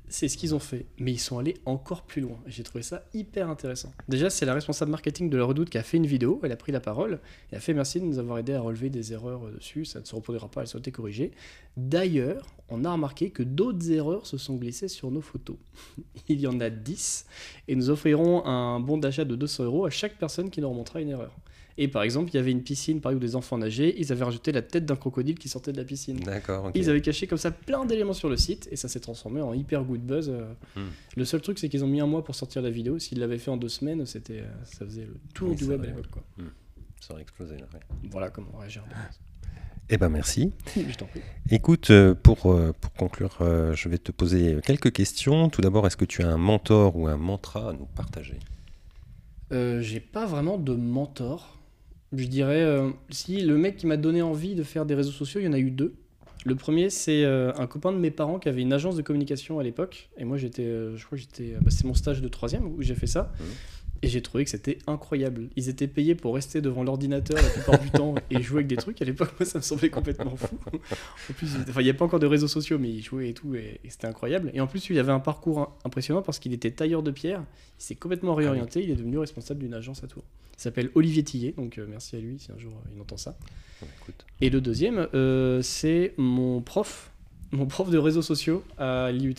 C'est 0.08 0.28
ce 0.28 0.38
qu'ils 0.38 0.54
ont 0.54 0.60
fait, 0.60 0.86
mais 1.00 1.12
ils 1.12 1.20
sont 1.20 1.40
allés 1.40 1.56
encore 1.66 2.04
plus 2.04 2.22
loin. 2.22 2.38
J'ai 2.46 2.64
trouvé 2.64 2.84
ça 2.84 3.06
hyper 3.14 3.50
intéressant. 3.50 3.92
Déjà, 4.08 4.30
c'est 4.30 4.46
la 4.46 4.54
responsable 4.54 4.92
marketing 4.92 5.30
de 5.30 5.38
la 5.38 5.46
Redoute 5.46 5.70
qui 5.70 5.78
a 5.78 5.84
fait 5.84 5.98
une 5.98 6.06
vidéo, 6.06 6.40
elle 6.44 6.52
a 6.52 6.56
pris 6.58 6.72
la 6.72 6.80
parole 6.80 7.20
et 7.52 7.56
a 7.56 7.60
fait 7.60 7.74
merci 7.74 8.00
de 8.00 8.06
nous 8.06 8.20
avoir 8.20 8.38
aidé 8.38 8.54
à 8.54 8.62
relever 8.62 8.90
des 8.90 9.14
erreurs 9.14 9.52
dessus, 9.52 9.86
ça 9.86 10.00
ne 10.00 10.06
se 10.06 10.16
reproduira 10.16 10.50
pas, 10.50 10.62
elles 10.62 10.76
ont 10.76 10.80
été 10.80 10.92
corrigées. 10.92 11.32
D'ailleurs, 11.76 12.46
on 12.70 12.86
a 12.86 12.92
remarqué 12.92 13.30
que 13.32 13.44
d'autres 13.44 13.92
erreurs 13.92 14.28
se 14.28 14.38
sont 14.38 14.56
glissées 14.56 14.88
sur 14.88 15.12
nos 15.12 15.22
photos. 15.22 15.58
Il 16.30 16.40
y 16.40 16.48
en 16.48 16.60
a 16.60 16.70
10 16.70 17.26
et 17.68 17.76
nous 17.76 17.90
offrirons 17.90 18.46
un 18.46 18.80
bon 18.80 18.98
d'achat 18.98 19.26
de 19.26 19.36
200 19.36 19.66
euros 19.66 19.86
à 19.86 19.90
chaque 19.90 20.18
personne 20.18 20.50
qui 20.50 20.62
nous 20.62 20.70
remontera 20.70 21.02
une 21.02 21.10
erreur. 21.10 21.36
Et 21.78 21.90
par 21.90 22.04
exemple, 22.04 22.30
il 22.32 22.36
y 22.36 22.40
avait 22.40 22.52
une 22.52 22.64
piscine 22.64 23.02
par 23.02 23.12
où 23.12 23.20
des 23.20 23.36
enfants 23.36 23.58
nageaient, 23.58 23.94
ils 23.98 24.12
avaient 24.14 24.24
rajouté 24.24 24.54
la 24.54 24.62
tête 24.62 24.86
d'un 24.86 24.96
crocodile 24.96 25.38
qui 25.38 25.50
sortait 25.50 25.74
de 25.74 25.78
la 25.78 25.84
piscine. 25.84 26.20
D'accord. 26.20 26.72
Ils 26.74 26.90
avaient 26.90 27.02
caché 27.02 27.28
comme 27.28 27.38
ça 27.38 27.52
plein 27.52 27.86
d'éléments 27.86 28.14
sur 28.14 28.30
le 28.30 28.38
site 28.38 28.70
et 28.72 28.78
ça 28.78 28.88
s'est 28.88 29.02
transformé 29.02 29.42
en 29.42 29.54
hyper 29.54 29.84
good 29.84 30.00
buzz. 30.00 30.30
Euh. 30.30 30.54
Hmm. 30.78 30.90
Le 31.18 31.26
seul 31.26 31.42
truc, 31.42 31.60
c'est 31.60 31.68
qu'ils 31.68 31.84
ont 31.84 31.88
mis 31.88 32.00
un 32.00 32.08
mois 32.08 32.24
pour 32.24 32.36
sortir 32.36 32.62
la 32.62 32.70
vidéo. 32.70 32.98
S'ils 32.98 33.20
l'avaient 33.20 33.38
fait 33.38 33.52
en 33.52 33.58
deux 33.58 33.68
semaines, 33.68 34.06
c'était, 34.06 34.40
euh, 34.40 34.64
ça 34.64 34.86
faisait 34.86 35.06
le 35.06 35.18
tour 35.34 35.54
du 35.54 35.66
web 35.66 35.82
à 35.84 35.88
l'époque. 35.88 36.24
Hmm. 36.38 36.46
Ça 37.02 37.14
aurait 37.14 37.24
explosé 37.24 37.58
là. 37.58 37.66
Voilà 38.10 38.30
comment 38.30 38.58
réagir. 38.58 38.84
Eh 39.88 39.98
ben 39.98 40.10
merci. 40.10 40.52
Je 40.76 40.96
t'en 40.96 41.06
prie. 41.06 41.22
Écoute, 41.52 41.92
euh, 41.92 42.16
pour, 42.16 42.58
pour 42.82 42.94
conclure, 42.98 43.38
je 43.76 43.88
vais 43.88 44.00
te 44.00 44.12
poser 44.12 44.58
quelques 44.66 44.92
questions. 44.92 45.48
Tout 45.50 45.62
d'abord, 45.62 45.86
est-ce 45.86 45.96
que 45.96 46.06
tu 46.06 46.24
as 46.24 46.28
un 46.28 46.40
mentor 46.40 46.96
ou 46.96 47.06
un 47.06 47.18
mantra 47.18 47.70
à 47.70 47.74
nous 47.74 47.86
partager? 47.86 48.40
J'ai 49.52 50.00
pas 50.00 50.26
vraiment 50.26 50.58
de 50.58 50.74
mentor. 50.74 51.56
Je 52.14 52.28
dirais, 52.28 52.62
euh, 52.62 52.90
si 53.10 53.42
le 53.42 53.58
mec 53.58 53.78
qui 53.78 53.88
m'a 53.88 53.98
donné 53.98 54.22
envie 54.22 54.56
de 54.56 54.64
faire 54.64 54.86
des 54.86 54.96
réseaux 54.96 55.12
sociaux, 55.12 55.42
il 55.42 55.46
y 55.46 55.48
en 55.48 55.54
a 55.54 55.60
eu 55.60 55.72
deux. 55.72 55.96
Le 56.46 56.56
premier, 56.56 56.92
c'est 56.92 57.24
euh, 57.24 57.52
un 57.58 57.66
copain 57.66 57.92
de 57.92 57.98
mes 57.98 58.12
parents 58.12 58.38
qui 58.38 58.50
avait 58.50 58.62
une 58.62 58.74
agence 58.74 58.96
de 58.96 59.02
communication 59.02 59.60
à 59.60 59.64
l'époque. 59.64 60.10
Et 60.18 60.26
moi, 60.26 60.38
j'étais, 60.38 60.64
euh, 60.64 60.96
je 60.96 61.06
crois 61.06 61.18
que 61.18 61.24
j'étais, 61.24 61.56
bah, 61.60 61.72
c'est 61.72 61.86
mon 61.86 61.96
stage 61.96 62.22
de 62.22 62.28
troisième 62.28 62.68
où 62.68 62.82
j'ai 62.82 62.94
fait 62.94 63.08
ça. 63.08 63.32
Mmh. 63.40 63.44
Et 64.02 64.08
j'ai 64.08 64.22
trouvé 64.22 64.44
que 64.44 64.50
c'était 64.50 64.78
incroyable. 64.88 65.50
Ils 65.56 65.70
étaient 65.70 65.88
payés 65.88 66.16
pour 66.16 66.36
rester 66.36 66.62
devant 66.62 66.84
l'ordinateur 66.84 67.38
la 67.42 67.50
plupart 67.50 67.80
du 67.80 67.90
temps 67.90 68.16
et 68.30 68.42
jouer 68.42 68.58
avec 68.58 68.68
des 68.68 68.76
trucs. 68.76 69.02
À 69.02 69.06
l'époque, 69.06 69.32
moi, 69.40 69.46
ça 69.46 69.60
me 69.60 69.64
semblait 69.64 69.90
complètement 69.90 70.36
fou. 70.36 70.58
en 70.74 71.34
plus, 71.34 71.50
il 71.54 71.74
n'y 71.74 71.90
avait 71.90 71.94
pas 71.94 72.06
encore 72.06 72.20
de 72.20 72.28
réseaux 72.28 72.48
sociaux, 72.48 72.78
mais 72.78 72.90
ils 72.90 73.04
jouaient 73.04 73.30
et 73.30 73.34
tout, 73.34 73.56
et, 73.56 73.80
c'était 73.88 74.08
incroyable. 74.08 74.52
Et 74.54 74.62
en 74.62 74.68
plus, 74.68 74.90
il 74.90 75.00
avait 75.00 75.12
un 75.12 75.20
parcours 75.20 75.76
impressionnant 75.84 76.22
parce 76.22 76.40
qu'il 76.40 76.54
était 76.54 76.72
tailleur 76.72 77.04
de 77.04 77.12
pierre. 77.12 77.44
Il 77.80 77.84
s'est 77.84 77.96
complètement 77.96 78.36
réorienté. 78.36 78.84
Il 78.84 78.92
est 78.92 78.96
devenu 78.96 79.18
responsable 79.18 79.62
d'une 79.62 79.74
agence 79.74 80.04
à 80.04 80.08
Tours. 80.08 80.24
Il 80.58 80.62
s'appelle 80.62 80.90
Olivier 80.96 81.24
Tillet, 81.24 81.54
donc 81.58 81.78
euh, 81.78 81.86
merci 81.90 82.16
à 82.16 82.20
lui 82.20 82.40
si 82.40 82.52
un 82.52 82.58
jour 82.58 82.72
euh, 82.74 82.90
il 82.96 83.02
entend 83.02 83.18
ça. 83.18 83.38
Et 84.40 84.50
le 84.50 84.62
deuxième, 84.62 85.08
euh, 85.14 85.62
c'est 85.62 86.14
mon 86.18 86.62
prof, 86.62 87.12
mon 87.52 87.66
prof 87.66 87.90
de 87.90 87.98
réseaux 87.98 88.22
sociaux 88.22 88.64
à 88.78 89.12
l'IUT, 89.12 89.36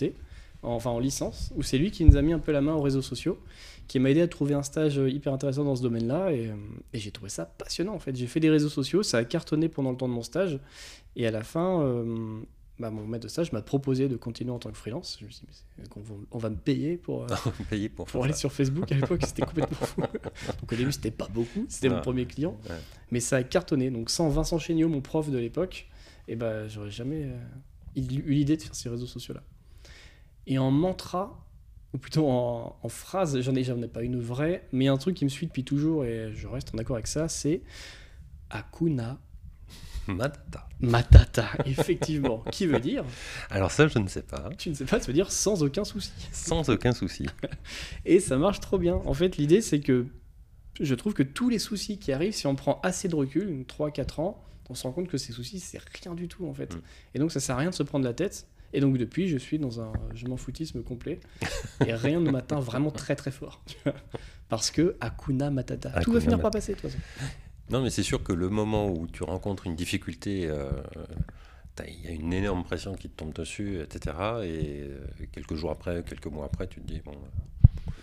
enfin 0.63 0.91
en 0.91 0.99
licence, 0.99 1.53
où 1.57 1.63
c'est 1.63 1.79
lui 1.79 1.91
qui 1.91 2.05
nous 2.05 2.17
a 2.17 2.23
mis 2.23 2.35
un 2.35 2.39
peu 2.39 2.53
la 2.53 2.61
main 2.61 2.75
aux 2.75 2.83
réseaux 2.83 3.03
sociaux, 3.03 3.39
qui 3.89 3.99
m'a 3.99 4.11
aidé 4.11 4.21
à 4.21 4.29
trouver 4.29 4.55
un 4.55 4.63
stage 4.63 4.97
hyper 4.97 5.33
intéressant 5.33 5.65
dans 5.65 5.77
ce 5.77 5.83
domaine-là, 5.83 6.33
et, 6.33 6.51
et 6.93 6.99
j'ai 6.99 7.11
trouvé 7.11 7.31
ça 7.31 7.47
passionnant 7.47 7.95
en 7.95 7.99
fait. 7.99 8.15
J'ai 8.17 8.27
fait 8.27 8.41
des 8.41 8.51
réseaux 8.51 8.69
sociaux, 8.69 9.03
ça 9.03 9.19
a 9.19 9.25
cartonné 9.25 9.69
pendant 9.69 9.91
le 9.91 9.97
temps 9.97 10.09
de 10.09 10.15
mon 10.15 10.23
stage, 10.23 10.59
et 11.15 11.27
à 11.27 11.31
la 11.31 11.43
fin, 11.43 11.83
bah, 12.79 12.91
mon 12.91 13.07
maître 13.07 13.25
de 13.25 13.29
stage 13.29 13.53
m'a 13.53 13.63
proposé 13.63 14.07
de 14.07 14.17
continuer 14.17 14.51
en 14.51 14.59
tant 14.59 14.71
que 14.71 14.77
freelance. 14.77 15.17
Je 15.21 15.27
me 15.27 15.31
suis 15.31 15.47
dit, 15.47 15.65
mais 15.79 15.85
on, 16.31 16.39
va, 16.39 16.51
me 16.51 16.57
payer 16.57 16.99
pour, 16.99 17.25
euh, 17.25 17.27
payer 17.71 17.89
pour, 17.89 18.05
pour 18.05 18.25
aller 18.25 18.35
sur 18.35 18.53
Facebook. 18.53 18.91
À 18.93 18.95
l'époque, 18.95 19.23
c'était 19.25 19.43
complètement 19.43 19.87
fou. 19.87 20.01
donc 20.61 20.73
au 20.73 20.77
début, 20.77 20.93
c'était 20.93 21.11
pas 21.11 21.29
beaucoup, 21.29 21.65
c'était 21.69 21.89
mon 21.89 22.01
premier 22.01 22.27
client. 22.27 22.59
Mais 23.11 23.21
ça 23.21 23.37
a 23.37 23.43
cartonné. 23.43 23.91
Donc 23.91 24.11
sans 24.11 24.29
Vincent 24.29 24.59
Chéniaud, 24.59 24.89
mon 24.89 25.01
prof 25.01 25.31
de 25.31 25.39
l'époque, 25.39 25.89
et 26.29 26.33
eh 26.33 26.37
ben, 26.37 26.69
j'aurais 26.69 26.91
jamais 26.91 27.25
euh, 27.25 27.39
eu 27.97 28.33
l'idée 28.33 28.57
de 28.57 28.63
faire 28.63 28.75
ces 28.75 28.89
réseaux 28.89 29.07
sociaux-là. 29.07 29.43
Et 30.47 30.59
en 30.59 30.71
mantra, 30.71 31.46
ou 31.97 31.99
plutôt 31.99 32.29
en, 32.29 32.79
en 32.83 32.89
phrase, 32.91 33.41
j'en 33.41 33.55
ai, 33.55 33.71
ai 33.71 33.89
pas 33.89 34.03
une 34.03 34.21
vraie, 34.21 34.69
mais 34.71 34.87
un 34.87 34.99
truc 34.99 35.17
qui 35.17 35.25
me 35.25 35.31
suit 35.31 35.47
depuis 35.47 35.65
toujours 35.65 36.05
et 36.05 36.31
je 36.35 36.47
reste 36.47 36.75
en 36.75 36.79
accord 36.79 36.97
avec 36.97 37.07
ça, 37.07 37.27
c'est 37.27 37.63
Akuna 38.51 39.19
Matata. 40.07 40.69
Matata, 40.79 41.49
effectivement. 41.65 42.45
Qui 42.53 42.67
veut 42.67 42.81
dire 42.81 43.03
Alors 43.49 43.71
ça, 43.71 43.89
je 43.89 43.99
ne 43.99 44.09
sais 44.09 44.21
pas. 44.21 44.51
Tu 44.59 44.69
ne 44.69 44.75
sais 44.75 44.85
pas, 44.85 45.01
ça 45.01 45.07
veut 45.07 45.15
dire 45.15 45.33
sans 45.33 45.63
aucun 45.63 45.85
souci. 45.85 46.13
Sans 46.33 46.69
aucun 46.69 46.93
souci. 46.93 47.25
Et 48.05 48.21
ça 48.21 48.37
marche 48.37 48.61
trop 48.61 48.77
bien. 48.77 48.97
En 49.07 49.15
fait, 49.15 49.39
l'idée, 49.39 49.63
c'est 49.63 49.81
que 49.81 50.07
je 50.79 50.95
trouve 50.95 51.15
que 51.15 51.23
tous 51.23 51.49
les 51.49 51.59
soucis 51.59 51.99
qui 51.99 52.13
arrivent, 52.13 52.35
si 52.35 52.47
on 52.47 52.55
prend 52.55 52.79
assez 52.83 53.09
de 53.09 53.17
recul, 53.17 53.65
3-4 53.67 54.21
ans, 54.21 54.45
on 54.69 54.75
se 54.75 54.83
rend 54.83 54.93
compte 54.93 55.09
que 55.09 55.17
ces 55.17 55.33
soucis, 55.33 55.61
c'est 55.61 55.81
rien 56.03 56.15
du 56.15 56.29
tout, 56.29 56.47
en 56.47 56.53
fait. 56.53 56.75
Mm. 56.77 56.81
Et 57.15 57.19
donc, 57.21 57.33
ça 57.33 57.41
sert 57.41 57.57
à 57.57 57.61
rien 57.61 57.71
de 57.71 57.75
se 57.75 57.83
prendre 57.83 58.05
la 58.05 58.13
tête. 58.13 58.47
Et 58.73 58.81
donc 58.81 58.99
depuis, 58.99 59.29
je 59.29 59.39
suis 59.39 59.59
dans 59.59 59.81
un 59.81 59.93
je 60.15 60.27
m'en 60.27 60.37
foutisme 60.37 60.83
complet. 60.83 61.21
et 61.87 61.95
rien 61.95 62.21
ne 62.21 62.31
m'atteint 62.31 62.61
vraiment 62.61 62.91
très 62.91 63.17
très 63.17 63.31
fort. 63.31 63.63
Parce 64.49 64.71
que 64.71 64.97
Akuna 65.01 65.51
Matata. 65.51 65.91
Tout 66.03 66.13
va 66.13 66.21
finir 66.21 66.41
par 66.41 66.51
passer 66.51 66.75
de 66.75 66.81
toute 66.81 66.91
façon. 66.91 67.03
Non, 67.71 67.83
mais 67.83 67.91
c'est 67.91 68.05
sûr 68.05 68.23
que 68.23 68.33
le 68.33 68.49
moment 68.49 68.89
où 68.89 69.07
tu 69.09 69.25
rencontres 69.25 69.67
une 69.67 69.75
difficulté, 69.75 70.47
euh, 70.47 70.71
il 71.87 72.05
y 72.05 72.09
a 72.09 72.11
une 72.11 72.33
énorme 72.33 72.65
pression 72.65 72.95
qui 72.95 73.09
te 73.09 73.17
tombe 73.17 73.33
dessus, 73.33 73.81
etc. 73.81 74.17
Et 74.45 74.83
euh, 74.85 74.99
quelques 75.33 75.55
jours 75.55 75.73
après, 75.73 76.03
quelques 76.05 76.27
mois 76.27 76.47
après, 76.47 76.69
tu 76.69 76.81
te 76.81 76.87
dis, 76.87 77.01
bon. 77.05 77.13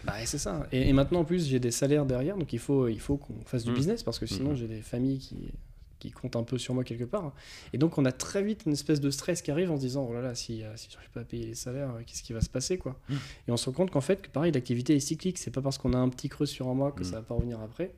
Bah, 0.04 0.14
c'est 0.26 0.38
ça. 0.38 0.68
Et, 0.74 0.92
maintenant, 0.92 1.22
en 1.22 1.24
plus, 1.24 1.48
j'ai 1.48 1.60
des 1.60 1.72
salaires 1.72 2.06
derrière, 2.06 2.38
donc 2.38 2.52
il 2.52 2.60
faut, 2.60 2.90
il 2.90 3.00
faut 3.00 3.16
qu'on 3.16 3.40
fasse 3.46 3.64
du 3.64 3.72
mmh. 3.72 3.76
business, 3.76 4.04
parce 4.04 4.20
que 4.20 4.26
sinon, 4.26 4.52
mmh. 4.52 4.56
j'ai 4.56 4.68
des 4.68 4.82
familles 4.82 5.20
qui, 5.20 5.54
qui 6.04 6.12
comptent 6.12 6.36
un 6.36 6.44
peu 6.44 6.58
sur 6.58 6.74
moi 6.74 6.84
quelque 6.84 7.04
part. 7.04 7.34
Et 7.74 7.78
donc, 7.78 7.98
on 7.98 8.06
a 8.06 8.12
très 8.12 8.44
vite 8.44 8.64
une 8.66 8.74
espèce 8.74 9.02
de 9.02 9.10
stress 9.12 9.42
qui 9.42 9.52
arrive 9.52 9.72
en 9.72 9.76
se 9.78 9.82
disant, 9.82 10.08
oh 10.10 10.14
là 10.14 10.22
là, 10.22 10.36
si, 10.36 10.64
euh, 10.64 10.72
si 10.76 10.90
je 10.90 10.96
n'arrive 10.96 11.10
pas 11.12 11.22
à 11.22 11.24
payer 11.24 11.46
les 11.46 11.56
salaires, 11.56 11.90
euh, 11.90 12.02
qu'est-ce 12.06 12.24
qui 12.24 12.34
va 12.34 12.42
se 12.42 12.50
passer, 12.50 12.78
quoi. 12.78 13.00
Mmh. 13.10 13.16
Et 13.48 13.52
on 13.52 13.58
se 13.58 13.66
rend 13.66 13.74
compte 13.74 13.92
qu'en 13.92 14.02
fait, 14.02 14.22
que 14.22 14.30
pareil, 14.30 14.52
l'activité 14.52 14.96
est 14.96 15.00
cyclique. 15.00 15.38
C'est 15.38 15.52
pas 15.52 15.62
parce 15.62 15.78
qu'on 15.78 15.94
a 15.94 15.98
un 15.98 16.10
petit 16.10 16.30
creux 16.30 16.46
sur 16.46 16.68
un 16.68 16.74
mois 16.74 16.92
que 16.92 17.04
ça 17.04 17.18
va 17.18 17.22
pas 17.22 17.36
revenir 17.36 17.60
après. 17.62 17.92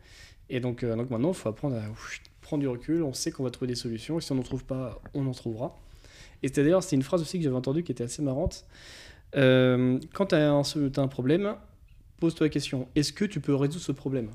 Et 0.50 0.60
donc, 0.60 0.86
donc 0.86 1.10
maintenant, 1.10 1.30
il 1.30 1.36
faut 1.36 1.50
apprendre 1.50 1.76
à 1.76 1.84
prendre 2.42 2.62
du 2.62 2.68
recul. 2.68 3.04
On 3.04 3.14
sait 3.14 3.32
qu'on 3.32 3.44
va 3.44 3.52
trouver 3.52 3.68
des 3.68 3.76
solutions. 3.76 4.20
Et 4.20 4.22
si 4.22 4.32
on 4.32 4.36
n'en 4.36 4.44
trouve 4.44 4.64
pas, 4.64 5.02
on 5.14 5.26
en 5.26 5.32
trouvera. 5.32 5.76
Et 6.44 6.48
c'était 6.48 6.64
d'ailleurs, 6.64 6.84
c'est 6.84 6.96
une 6.96 7.04
phrase 7.04 7.22
aussi 7.22 7.38
que 7.38 7.44
j'avais 7.44 7.56
entendue 7.56 7.84
qui 7.84 7.92
était 7.92 8.04
assez 8.04 8.22
marrante. 8.22 8.66
Euh, 9.36 10.00
quand 10.14 10.28
tu 10.28 10.36
as, 10.36 10.52
un 10.52 11.08
problème, 11.08 11.56
pose-toi 12.20 12.46
la 12.46 12.50
question 12.50 12.88
est-ce 12.96 13.12
que 13.12 13.26
tu 13.26 13.40
peux 13.40 13.56
résoudre 13.56 13.84
ce 13.84 13.92
problème? 13.92 14.30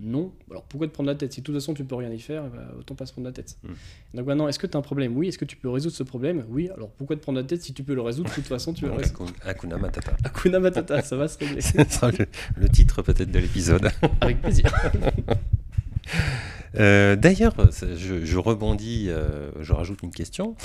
Non. 0.00 0.32
Alors 0.50 0.64
pourquoi 0.64 0.86
te 0.88 0.92
prendre 0.92 1.08
la 1.08 1.14
tête? 1.14 1.32
Si 1.32 1.40
de 1.40 1.46
toute 1.46 1.54
façon 1.54 1.74
tu 1.74 1.84
peux 1.84 1.94
rien 1.94 2.10
y 2.10 2.18
faire, 2.18 2.44
eh 2.46 2.56
ben, 2.56 2.64
autant 2.78 2.94
pas 2.94 3.06
se 3.06 3.12
prendre 3.12 3.26
la 3.26 3.32
tête. 3.32 3.56
Hmm. 3.62 3.72
Donc 4.14 4.26
maintenant, 4.26 4.48
est-ce 4.48 4.58
que 4.58 4.66
tu 4.66 4.76
as 4.76 4.80
un 4.80 4.82
problème? 4.82 5.16
Oui. 5.16 5.28
Est-ce 5.28 5.38
que 5.38 5.44
tu 5.44 5.56
peux 5.56 5.68
résoudre 5.68 5.94
ce 5.94 6.02
problème? 6.02 6.44
Oui. 6.48 6.70
Alors 6.74 6.90
pourquoi 6.90 7.16
te 7.16 7.22
prendre 7.22 7.38
la 7.38 7.44
tête 7.44 7.62
si 7.62 7.74
tu 7.74 7.82
peux 7.82 7.94
le 7.94 8.00
résoudre? 8.00 8.30
De 8.30 8.34
toute 8.34 8.46
façon, 8.46 8.72
tu 8.72 8.86
le 8.86 8.92
résoudre. 8.92 9.26
Akuna 9.44 9.76
Matata. 9.76 10.12
Akuna 10.24 10.60
Matata, 10.60 11.02
ça 11.02 11.16
va 11.16 11.28
se 11.28 11.38
régler. 11.38 11.60
le, 12.56 12.68
titre 12.68 13.02
peut-être 13.02 13.30
de 13.30 13.38
l'épisode. 13.38 13.90
Avec 14.20 14.40
plaisir. 14.40 14.72
Euh, 16.76 17.16
d'ailleurs, 17.16 17.54
je, 17.70 18.38
rebondis, 18.38 19.06
euh, 19.08 19.50
je 19.60 19.72
rajoute 19.72 20.02
une 20.02 20.12
question. 20.12 20.56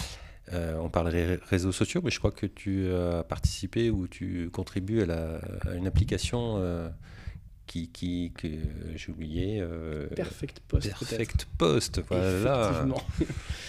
Euh, 0.53 0.75
on 0.79 0.89
parlerait 0.89 1.39
réseaux 1.49 1.71
sociaux, 1.71 2.01
mais 2.03 2.11
je 2.11 2.19
crois 2.19 2.31
que 2.31 2.45
tu 2.45 2.91
as 2.91 3.23
participé 3.23 3.89
ou 3.89 4.07
tu 4.07 4.49
contribues 4.51 5.01
à, 5.03 5.39
une 5.75 5.87
application 5.87 6.55
euh, 6.57 6.87
qui, 7.67 7.89
qui, 7.89 8.31
que 8.35 8.47
j'ai 8.95 9.11
oublié. 9.11 9.59
Euh, 9.59 10.07
Perfect 10.07 10.61
Post. 10.67 10.87
Perfect 10.87 11.47
Post, 11.57 12.01
voilà. 12.09 12.85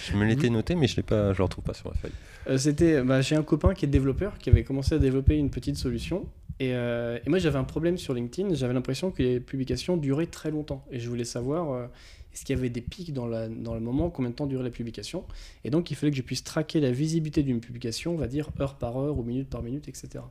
je 0.05 0.17
me 0.17 0.25
l'étais 0.25 0.51
noté, 0.51 0.75
mais 0.75 0.87
je 0.87 1.01
ne 1.01 1.33
le 1.35 1.43
retrouve 1.43 1.65
pas 1.65 1.75
sur 1.75 1.91
la 1.91 1.97
feuille. 1.97 2.59
C'était, 2.59 3.03
bah, 3.03 3.23
j'ai 3.23 3.37
un 3.37 3.43
copain 3.43 3.75
qui 3.75 3.85
est 3.85 3.89
développeur 3.89 4.39
qui 4.39 4.51
avait 4.51 4.65
commencé 4.65 4.95
à 4.95 4.99
développer 4.99 5.37
une 5.37 5.51
petite 5.51 5.77
solution. 5.77 6.27
Et, 6.59 6.71
et 6.71 7.29
moi, 7.29 7.39
j'avais 7.39 7.59
un 7.59 7.65
problème 7.65 7.99
sur 7.99 8.15
LinkedIn. 8.15 8.55
J'avais 8.55 8.75
l'impression 8.75 9.11
que 9.11 9.23
les 9.23 9.41
publications 9.41 9.97
duraient 9.97 10.27
très 10.27 10.51
longtemps. 10.51 10.85
Et 10.91 11.01
je 11.01 11.09
voulais 11.09 11.25
savoir 11.25 11.89
est-ce 12.37 12.45
qu'il 12.45 12.55
y 12.55 12.59
avait 12.59 12.69
des 12.69 12.83
pics 12.83 13.15
dans, 13.15 13.27
la, 13.27 13.49
dans 13.49 13.73
le 13.73 13.81
moment 13.81 14.11
Combien 14.11 14.31
de 14.31 14.35
temps 14.35 14.45
durait 14.45 14.63
la 14.63 14.69
publication 14.69 15.25
Et 15.65 15.71
donc, 15.71 15.91
il 15.91 15.95
fallait 15.95 16.11
que 16.11 16.19
je 16.19 16.23
puisse 16.23 16.45
traquer 16.45 16.81
la 16.81 16.91
visibilité 16.91 17.43
d'une 17.43 17.61
publication, 17.61 18.13
on 18.13 18.19
va 18.19 18.29
dire 18.29 18.51
heure 18.61 18.75
par 18.75 18.99
heure 18.99 19.17
ou 19.17 19.23
minute 19.23 19.49
par 19.49 19.63
minute, 19.63 19.89
etc. 19.89 20.23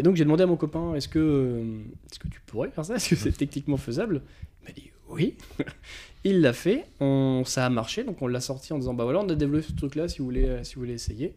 Et 0.00 0.02
donc, 0.02 0.16
j'ai 0.16 0.24
demandé 0.24 0.42
à 0.42 0.46
mon 0.46 0.56
copain 0.56 0.94
est-ce 0.94 1.08
que, 1.08 1.18
euh, 1.18 1.78
est 2.10 2.18
que 2.18 2.28
tu 2.28 2.40
pourrais 2.46 2.70
faire 2.70 2.86
ça? 2.86 2.94
Est-ce 2.94 3.10
que 3.10 3.16
c'est 3.16 3.32
techniquement 3.32 3.76
faisable? 3.76 4.22
Il 4.62 4.64
m'a 4.66 4.72
dit 4.72 4.90
oui. 5.10 5.34
il 6.24 6.40
l'a 6.40 6.54
fait, 6.54 6.86
on, 7.00 7.42
ça 7.44 7.66
a 7.66 7.68
marché, 7.68 8.02
donc 8.02 8.22
on 8.22 8.26
l'a 8.26 8.40
sorti 8.40 8.72
en 8.72 8.78
disant 8.78 8.94
bah 8.94 9.04
voilà, 9.04 9.20
on 9.20 9.28
a 9.28 9.34
développé 9.34 9.66
ce 9.68 9.74
truc-là 9.74 10.08
si 10.08 10.20
vous 10.20 10.24
voulez, 10.24 10.46
euh, 10.46 10.64
si 10.64 10.76
vous 10.76 10.80
voulez 10.80 10.94
essayer. 10.94 11.34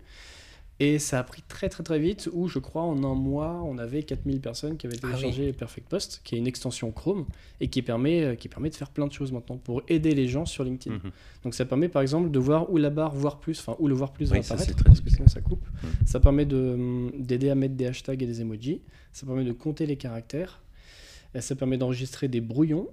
Et 0.79 0.97
ça 0.97 1.19
a 1.19 1.23
pris 1.23 1.43
très 1.47 1.69
très 1.69 1.83
très 1.83 1.99
vite, 1.99 2.29
où 2.33 2.47
je 2.47 2.57
crois 2.57 2.81
en 2.81 3.03
un 3.03 3.13
mois, 3.13 3.61
on 3.63 3.77
avait 3.77 4.03
4000 4.03 4.41
personnes 4.41 4.75
qui 4.75 4.87
avaient 4.87 4.97
ah 5.03 5.07
téléchargé 5.07 5.53
Perfect 5.53 5.87
Post, 5.87 6.21
qui 6.23 6.35
est 6.35 6.39
une 6.39 6.47
extension 6.47 6.91
Chrome, 6.91 7.25
et 7.61 7.67
qui 7.67 7.83
permet, 7.83 8.23
euh, 8.23 8.35
qui 8.35 8.49
permet 8.49 8.69
de 8.69 8.75
faire 8.75 8.89
plein 8.89 9.05
de 9.05 9.11
choses 9.11 9.31
maintenant 9.31 9.57
pour 9.57 9.83
aider 9.87 10.15
les 10.15 10.27
gens 10.27 10.45
sur 10.45 10.63
LinkedIn. 10.63 10.95
Mhm. 10.95 11.11
Donc 11.43 11.53
ça 11.53 11.65
permet 11.65 11.89
par 11.89 12.01
exemple 12.01 12.31
de 12.31 12.39
voir 12.39 12.71
où 12.71 12.77
la 12.77 12.89
barre 12.89 13.13
voir 13.13 13.39
plus, 13.39 13.59
enfin 13.59 13.75
où 13.79 13.87
le 13.87 13.93
voir 13.93 14.13
plus 14.13 14.31
va 14.31 14.37
apparaître, 14.37 14.83
parce 14.83 14.99
que 14.99 15.09
sinon 15.09 15.27
ça 15.27 15.41
coupe. 15.41 15.65
Mhm. 15.83 15.89
Ça 16.05 16.19
permet 16.19 16.51
hum, 16.51 17.11
d'aider 17.19 17.49
à 17.49 17.55
mettre 17.55 17.75
des 17.75 17.85
hashtags 17.85 18.21
et 18.21 18.27
des 18.27 18.41
emojis. 18.41 18.81
Ça 19.11 19.27
permet 19.27 19.43
de 19.43 19.53
compter 19.53 19.85
les 19.85 19.95
caractères. 19.95 20.63
Et 21.35 21.41
ça 21.41 21.55
permet 21.55 21.77
d'enregistrer 21.77 22.27
des 22.27 22.41
brouillons. 22.41 22.89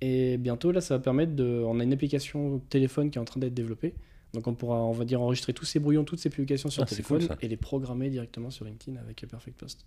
Et 0.00 0.36
bientôt 0.38 0.72
là, 0.72 0.80
ça 0.80 0.96
va 0.96 1.02
permettre 1.02 1.34
de... 1.34 1.62
On 1.66 1.80
a 1.80 1.82
une 1.82 1.92
application 1.92 2.60
téléphone 2.70 3.10
qui 3.10 3.18
est 3.18 3.20
en 3.20 3.24
train 3.24 3.40
d'être 3.40 3.54
développée 3.54 3.94
donc 4.36 4.46
on 4.48 4.54
pourra, 4.54 4.76
on 4.76 4.92
va 4.92 5.06
dire, 5.06 5.22
enregistrer 5.22 5.54
tous 5.54 5.64
ces 5.64 5.78
brouillons, 5.78 6.04
toutes 6.04 6.18
ces 6.18 6.28
publications 6.28 6.68
sur 6.68 6.82
ah, 6.82 6.86
téléphone 6.86 7.26
et 7.40 7.48
les 7.48 7.56
programmer 7.56 8.10
directement 8.10 8.50
sur 8.50 8.66
LinkedIn 8.66 9.00
avec 9.00 9.24
Perfect 9.26 9.58
Post. 9.58 9.86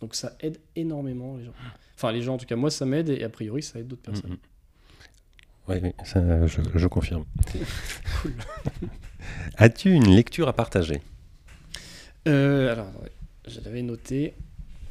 Donc 0.00 0.14
ça 0.14 0.36
aide 0.38 0.58
énormément 0.76 1.36
les 1.36 1.44
gens. 1.44 1.54
Enfin 1.96 2.12
les 2.12 2.22
gens, 2.22 2.34
en 2.34 2.38
tout 2.38 2.46
cas 2.46 2.54
moi 2.54 2.70
ça 2.70 2.86
m'aide 2.86 3.08
et 3.08 3.24
a 3.24 3.28
priori 3.28 3.64
ça 3.64 3.80
aide 3.80 3.88
d'autres 3.88 4.02
personnes. 4.02 4.30
Mm, 4.30 4.34
mm. 4.34 5.82
Oui, 5.82 5.92
ça, 6.04 6.46
je, 6.46 6.86
confirme. 6.86 7.24
cool. 8.22 8.34
As-tu 9.56 9.90
une 9.90 10.14
lecture 10.14 10.46
à 10.46 10.52
partager? 10.52 11.02
Euh, 12.28 12.70
Alors, 12.70 12.92
je 13.48 13.60
l'avais 13.60 13.82
noté. 13.82 14.34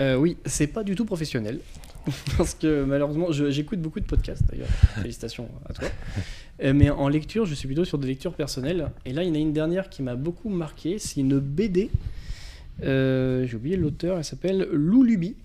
Euh, 0.01 0.15
oui, 0.15 0.35
c'est 0.45 0.67
pas 0.67 0.83
du 0.83 0.95
tout 0.95 1.05
professionnel. 1.05 1.61
parce 2.37 2.53
que 2.55 2.83
malheureusement, 2.83 3.31
j'écoute 3.31 3.81
beaucoup 3.81 3.99
de 3.99 4.05
podcasts 4.05 4.43
d'ailleurs. 4.49 4.67
Félicitations 5.01 5.49
à 5.67 5.73
toi. 5.73 5.87
Euh, 6.63 6.73
mais 6.73 6.89
en 6.89 7.07
lecture, 7.07 7.45
je 7.45 7.53
suis 7.53 7.67
plutôt 7.67 7.85
sur 7.85 7.97
des 7.97 8.07
lectures 8.07 8.33
personnelles. 8.33 8.89
Et 9.05 9.13
là, 9.13 9.23
il 9.23 9.29
y 9.29 9.31
en 9.31 9.35
a 9.35 9.39
une 9.39 9.53
dernière 9.53 9.89
qui 9.89 10.03
m'a 10.03 10.15
beaucoup 10.15 10.49
marqué. 10.49 10.99
C'est 10.99 11.21
une 11.21 11.39
BD. 11.39 11.89
Euh, 12.83 13.45
j'ai 13.47 13.55
oublié 13.55 13.77
l'auteur. 13.77 14.17
Elle 14.17 14.23
s'appelle 14.23 14.67
Loulubi. 14.71 15.35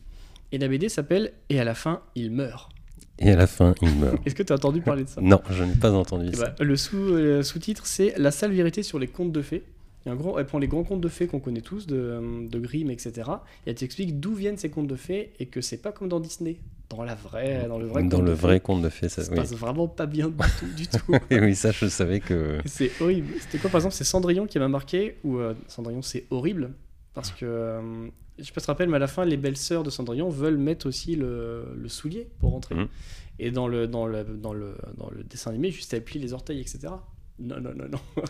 Et 0.50 0.58
la 0.58 0.68
BD 0.68 0.88
s'appelle 0.88 1.32
Et 1.48 1.60
à 1.60 1.64
la 1.64 1.74
fin, 1.74 2.00
il 2.14 2.30
meurt. 2.30 2.70
Et 3.18 3.30
à 3.30 3.36
la 3.36 3.46
fin, 3.46 3.74
il 3.82 3.94
meurt. 3.96 4.16
Est-ce 4.26 4.34
que 4.34 4.42
tu 4.42 4.52
as 4.52 4.56
entendu 4.56 4.80
parler 4.80 5.04
de 5.04 5.08
ça? 5.08 5.20
Non, 5.20 5.40
je 5.50 5.64
n'ai 5.64 5.74
pas 5.74 5.92
entendu 5.92 6.30
eh 6.32 6.36
ça. 6.36 6.54
Ben, 6.58 6.64
le 6.64 7.42
sous-titre, 7.42 7.86
c'est 7.86 8.14
La 8.16 8.30
sale 8.30 8.52
vérité 8.52 8.82
sur 8.82 8.98
les 8.98 9.08
contes 9.08 9.32
de 9.32 9.42
fées. 9.42 9.64
Elle 10.06 10.46
prend 10.46 10.58
les 10.58 10.68
grands 10.68 10.84
contes 10.84 11.00
de 11.00 11.08
fées 11.08 11.26
qu'on 11.26 11.40
connaît 11.40 11.60
tous, 11.60 11.86
de, 11.86 12.48
de 12.48 12.58
Grimm, 12.58 12.90
etc. 12.90 13.30
Et 13.66 13.70
elle 13.70 13.74
t'explique 13.74 14.20
d'où 14.20 14.34
viennent 14.34 14.56
ces 14.56 14.70
contes 14.70 14.86
de 14.86 14.96
fées 14.96 15.32
et 15.38 15.46
que 15.46 15.60
c'est 15.60 15.78
pas 15.78 15.92
comme 15.92 16.08
dans 16.08 16.20
Disney 16.20 16.58
dans 16.88 17.02
la 17.02 17.14
vraie, 17.14 17.66
dans 17.68 17.78
le 17.78 17.86
vrai, 17.86 18.02
dans 18.02 18.16
conte, 18.16 18.26
le 18.26 18.30
de 18.30 18.36
vrai 18.36 18.60
conte 18.60 18.82
de 18.82 18.88
fées, 18.88 19.08
ça, 19.08 19.22
se 19.22 19.30
passe 19.30 19.52
vraiment 19.52 19.88
pas 19.88 20.06
bien 20.06 20.28
du 20.28 20.34
tout. 20.58 20.66
Du 20.74 20.86
tout. 20.88 21.12
oui, 21.30 21.54
ça, 21.54 21.70
je 21.70 21.86
savais 21.86 22.20
que. 22.20 22.60
C'est 22.64 22.90
horrible. 23.00 23.34
C'était 23.40 23.58
quoi, 23.58 23.68
par 23.70 23.80
exemple, 23.80 23.94
c'est 23.94 24.04
Cendrillon 24.04 24.46
qui 24.46 24.58
m'a 24.58 24.68
marqué, 24.68 25.16
ou 25.22 25.36
euh, 25.36 25.54
Cendrillon, 25.66 26.00
c'est 26.00 26.24
horrible, 26.30 26.70
parce 27.12 27.30
que 27.30 27.44
euh, 27.44 28.08
je 28.38 28.44
sais 28.44 28.52
pas 28.52 28.60
si 28.60 28.64
tu 28.64 28.66
te 28.66 28.66
rappelles, 28.68 28.88
mais 28.88 28.96
à 28.96 29.00
la 29.00 29.06
fin, 29.06 29.24
les 29.24 29.36
belles 29.36 29.56
sœurs 29.56 29.82
de 29.82 29.90
Cendrillon 29.90 30.30
veulent 30.30 30.56
mettre 30.56 30.86
aussi 30.86 31.14
le, 31.14 31.66
le 31.76 31.88
soulier 31.88 32.28
pour 32.38 32.52
rentrer. 32.52 32.74
Mmh. 32.74 32.88
Et 33.40 33.50
dans 33.50 33.68
le, 33.68 33.86
dans, 33.86 34.06
le, 34.06 34.24
dans, 34.24 34.52
le, 34.54 34.74
dans 34.96 35.10
le 35.10 35.22
dessin 35.24 35.50
animé, 35.50 35.70
juste 35.70 35.92
elles 35.92 36.04
plient 36.04 36.20
les 36.20 36.32
orteils, 36.32 36.60
etc. 36.60 36.88
Non, 37.40 37.60
non, 37.60 37.72
non, 37.74 37.88
non. 37.88 38.00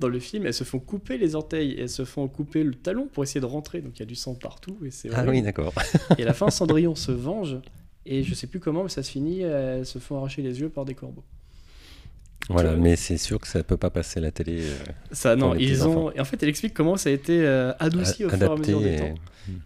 Dans 0.00 0.08
le 0.08 0.18
film, 0.18 0.46
elles 0.46 0.54
se 0.54 0.64
font 0.64 0.78
couper 0.78 1.18
les 1.18 1.34
orteils 1.34 1.72
et 1.72 1.82
elles 1.82 1.88
se 1.88 2.04
font 2.04 2.26
couper 2.28 2.64
le 2.64 2.74
talon 2.74 3.06
pour 3.06 3.22
essayer 3.22 3.40
de 3.40 3.46
rentrer. 3.46 3.80
Donc 3.80 3.96
il 3.96 4.00
y 4.00 4.02
a 4.02 4.06
du 4.06 4.14
sang 4.14 4.34
partout. 4.34 4.76
Et 4.84 4.90
c'est 4.90 5.10
ah 5.14 5.24
oui, 5.26 5.42
d'accord. 5.42 5.72
et 6.18 6.22
à 6.22 6.26
la 6.26 6.34
fin, 6.34 6.50
Cendrillon 6.50 6.94
se 6.94 7.12
venge 7.12 7.58
et 8.04 8.22
je 8.22 8.34
sais 8.34 8.46
plus 8.46 8.60
comment, 8.60 8.84
mais 8.84 8.88
ça 8.88 9.02
se 9.02 9.10
finit, 9.10 9.40
elles 9.40 9.86
se 9.86 9.98
font 9.98 10.16
arracher 10.16 10.42
les 10.42 10.60
yeux 10.60 10.68
par 10.68 10.84
des 10.84 10.94
corbeaux. 10.94 11.24
Voilà, 12.48 12.76
mais 12.76 12.94
c'est 12.94 13.16
sûr 13.16 13.40
que 13.40 13.48
ça 13.48 13.62
peut 13.64 13.76
pas 13.76 13.90
passer 13.90 14.20
la 14.20 14.30
télé. 14.30 14.60
Euh, 14.60 14.74
ça, 15.10 15.34
non, 15.34 15.54
ils 15.54 15.86
ont. 15.86 16.12
Et 16.12 16.20
en 16.20 16.24
fait, 16.24 16.42
elle 16.42 16.48
explique 16.48 16.74
comment 16.74 16.96
ça 16.96 17.08
a 17.08 17.12
été 17.12 17.44
euh, 17.44 17.72
adouci 17.80 18.24
au 18.24 18.28
fur 18.28 18.40
et 18.40 18.44
à 18.44 18.56
mesure 18.56 18.80
des 18.80 18.96
temps. 18.96 19.14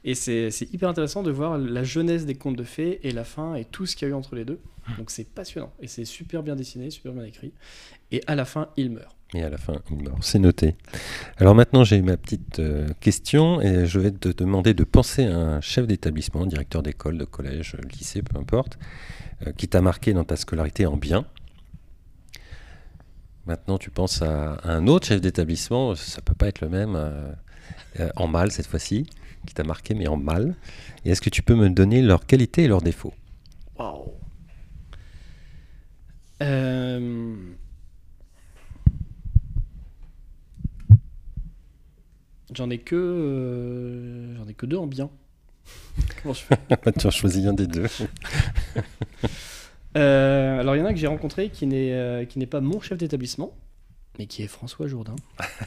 Et 0.05 0.15
c'est 0.15 0.51
hyper 0.73 0.89
intéressant 0.89 1.23
de 1.23 1.31
voir 1.31 1.59
la 1.59 1.85
jeunesse 1.85 2.25
des 2.27 2.35
contes 2.35 2.57
de 2.57 2.65
fées 2.65 3.01
et 3.03 3.13
la 3.13 3.25
fin 3.25 3.55
et 3.55 3.65
tout 3.65 3.87
ce 3.87 3.97
qu'il 3.97 4.09
y 4.09 4.11
a 4.11 4.13
eu 4.13 4.17
entre 4.17 4.35
les 4.35 4.45
deux. 4.45 4.61
Donc 4.99 5.11
c'est 5.11 5.29
passionnant 5.29 5.73
et 5.81 5.87
c'est 5.87 6.05
super 6.05 6.43
bien 6.43 6.57
dessiné, 6.57 6.91
super 6.91 7.13
bien 7.13 7.25
écrit. 7.25 7.53
Et 8.11 8.23
à 8.27 8.35
la 8.35 8.45
fin, 8.45 8.69
il 8.77 8.91
meurt. 8.91 9.15
Et 9.35 9.45
à 9.45 9.51
la 9.51 9.59
fin, 9.59 9.75
il 9.91 10.03
meurt. 10.03 10.17
C'est 10.23 10.41
noté. 10.41 10.75
Alors 11.37 11.55
maintenant, 11.55 11.85
j'ai 11.85 12.03
ma 12.03 12.17
petite 12.17 12.59
euh, 12.59 12.89
question 12.99 13.61
et 13.61 13.87
je 13.87 14.01
vais 14.01 14.11
te 14.11 14.29
demander 14.31 14.75
de 14.75 14.83
penser 14.83 15.27
à 15.27 15.37
un 15.37 15.61
chef 15.61 15.87
d'établissement, 15.87 16.45
directeur 16.47 16.83
d'école, 16.83 17.19
de 17.19 17.25
collège, 17.25 17.77
lycée, 17.93 18.23
peu 18.23 18.37
importe, 18.37 18.79
qui 19.57 19.69
t'a 19.69 19.81
marqué 19.81 20.13
dans 20.13 20.25
ta 20.25 20.37
scolarité 20.37 20.87
en 20.87 20.97
bien. 20.97 21.25
Maintenant, 23.47 23.79
tu 23.79 23.91
penses 23.91 24.23
à, 24.23 24.61
un 24.65 24.87
autre 24.87 25.07
chef 25.07 25.21
d'établissement, 25.21 25.95
ça 25.95 26.21
peut 26.21 26.35
pas 26.35 26.49
être 26.49 26.61
le 26.61 26.69
même, 26.69 26.95
euh, 26.95 28.11
en 28.17 28.29
mal 28.29 28.51
cette 28.51 28.67
fois-ci, 28.67 29.07
qui 29.47 29.55
t'a 29.55 29.65
marqué, 29.65 29.95
mais 29.95 30.07
en 30.09 30.17
mal. 30.17 30.57
Et 31.05 31.11
est-ce 31.11 31.21
que 31.21 31.31
tu 31.31 31.43
peux 31.43 31.55
me 31.55 31.71
donner 31.71 32.03
leurs 32.03 32.27
qualités 32.27 32.65
et 32.65 32.69
leurs 32.69 32.83
défauts? 32.83 33.15
Waouh 33.79 34.13
euh... 36.43 37.37
J'en 42.55 42.69
ai 42.69 42.79
que 42.79 42.97
euh, 42.97 44.37
j'en 44.37 44.49
ai 44.49 44.55
que 44.55 44.67
deux 44.67 44.77
en 44.77 44.87
bien. 44.87 45.09
Comment 46.23 46.35
je 46.35 46.41
fais? 46.41 46.59
Tu 46.99 47.07
as 47.07 47.11
choisi 47.11 47.47
un 47.47 47.53
des 47.53 47.67
deux. 47.67 47.87
Euh, 49.97 50.61
alors 50.61 50.77
il 50.77 50.79
y 50.79 50.83
en 50.83 50.87
a 50.87 50.91
un 50.91 50.93
que 50.93 50.99
j'ai 50.99 51.07
rencontré 51.07 51.51
qui 51.51 51.67
n'est 51.67 51.93
euh, 51.93 52.25
qui 52.25 52.39
n'est 52.39 52.47
pas 52.47 52.61
mon 52.61 52.81
chef 52.81 52.99
d'établissement, 52.99 53.57
mais 54.19 54.27
qui 54.27 54.43
est 54.43 54.47
François 54.47 54.87
Jourdain. 54.87 55.17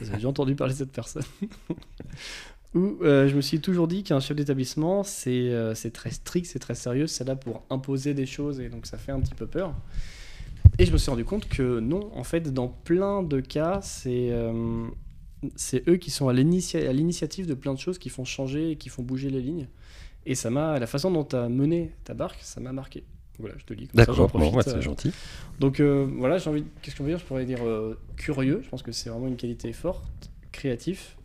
Vous 0.00 0.08
avez 0.08 0.16
déjà 0.16 0.28
entendu 0.28 0.54
parler 0.54 0.72
de 0.72 0.78
cette 0.78 0.92
personne 0.92 1.24
Où 2.74 2.98
euh, 3.02 3.28
je 3.28 3.36
me 3.36 3.40
suis 3.40 3.60
toujours 3.60 3.86
dit 3.86 4.02
qu'un 4.02 4.18
chef 4.18 4.36
d'établissement, 4.36 5.04
c'est 5.04 5.92
très 5.92 6.10
strict, 6.10 6.46
c'est 6.46 6.58
très 6.58 6.74
sérieux, 6.74 7.06
c'est 7.06 7.24
là 7.24 7.36
pour 7.36 7.62
imposer 7.70 8.14
des 8.14 8.26
choses 8.26 8.58
et 8.58 8.68
donc 8.68 8.86
ça 8.86 8.98
fait 8.98 9.12
un 9.12 9.20
petit 9.20 9.34
peu 9.34 9.46
peur. 9.46 9.74
Et 10.78 10.86
je 10.86 10.92
me 10.92 10.98
suis 10.98 11.08
rendu 11.08 11.24
compte 11.24 11.48
que 11.48 11.78
non, 11.78 12.10
en 12.16 12.24
fait, 12.24 12.52
dans 12.52 12.66
plein 12.66 13.22
de 13.22 13.38
cas, 13.38 13.80
c'est 13.80 14.32
c'est 15.56 15.88
eux 15.88 15.96
qui 15.96 16.10
sont 16.10 16.28
à 16.28 16.32
l'initiative 16.32 17.46
de 17.46 17.54
plein 17.54 17.74
de 17.74 17.78
choses 17.78 17.98
qui 17.98 18.08
font 18.08 18.24
changer 18.24 18.72
et 18.72 18.76
qui 18.76 18.88
font 18.88 19.02
bouger 19.02 19.30
les 19.30 19.40
lignes. 19.40 19.68
Et 20.26 20.34
ça 20.34 20.50
m'a, 20.50 20.78
la 20.78 20.86
façon 20.86 21.10
dont 21.10 21.24
tu 21.24 21.36
as 21.36 21.48
mené 21.48 21.92
ta 22.04 22.14
barque, 22.14 22.38
ça 22.40 22.60
m'a 22.60 22.72
marqué. 22.72 23.04
Voilà, 23.38 23.54
je 23.58 23.64
te 23.64 23.74
lis. 23.74 23.88
D'accord, 23.94 24.30
bon, 24.30 24.60
c'est 24.60 24.76
euh. 24.76 24.80
gentil. 24.80 25.12
Donc 25.58 25.80
euh, 25.80 26.06
voilà, 26.18 26.38
j'ai 26.38 26.50
envie. 26.50 26.64
Qu'est-ce 26.82 26.96
qu'on 26.96 27.04
veut 27.04 27.10
dire? 27.10 27.18
Je 27.18 27.24
pourrais 27.24 27.44
dire 27.44 27.64
euh, 27.64 27.98
curieux. 28.16 28.60
Je 28.64 28.68
pense 28.68 28.82
que 28.82 28.92
c'est 28.92 29.10
vraiment 29.10 29.26
une 29.26 29.36
qualité 29.36 29.72
forte, 29.72 30.30
créatif. 30.52 31.16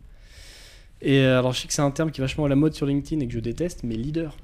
Et 1.02 1.20
alors, 1.24 1.52
je 1.52 1.60
sais 1.60 1.68
que 1.68 1.72
c'est 1.72 1.82
un 1.82 1.90
terme 1.90 2.10
qui 2.10 2.20
est 2.20 2.24
vachement 2.24 2.44
à 2.44 2.48
la 2.48 2.56
mode 2.56 2.74
sur 2.74 2.86
LinkedIn 2.86 3.22
et 3.22 3.26
que 3.26 3.32
je 3.32 3.40
déteste, 3.40 3.84
mais 3.84 3.94
leader. 3.94 4.36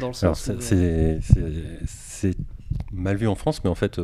Dans 0.00 0.08
le 0.08 0.14
sens. 0.14 0.50
c'est 0.58 2.34
mal 2.92 3.16
vu 3.16 3.28
en 3.28 3.36
France, 3.36 3.62
mais 3.62 3.70
en 3.70 3.74
fait, 3.74 4.00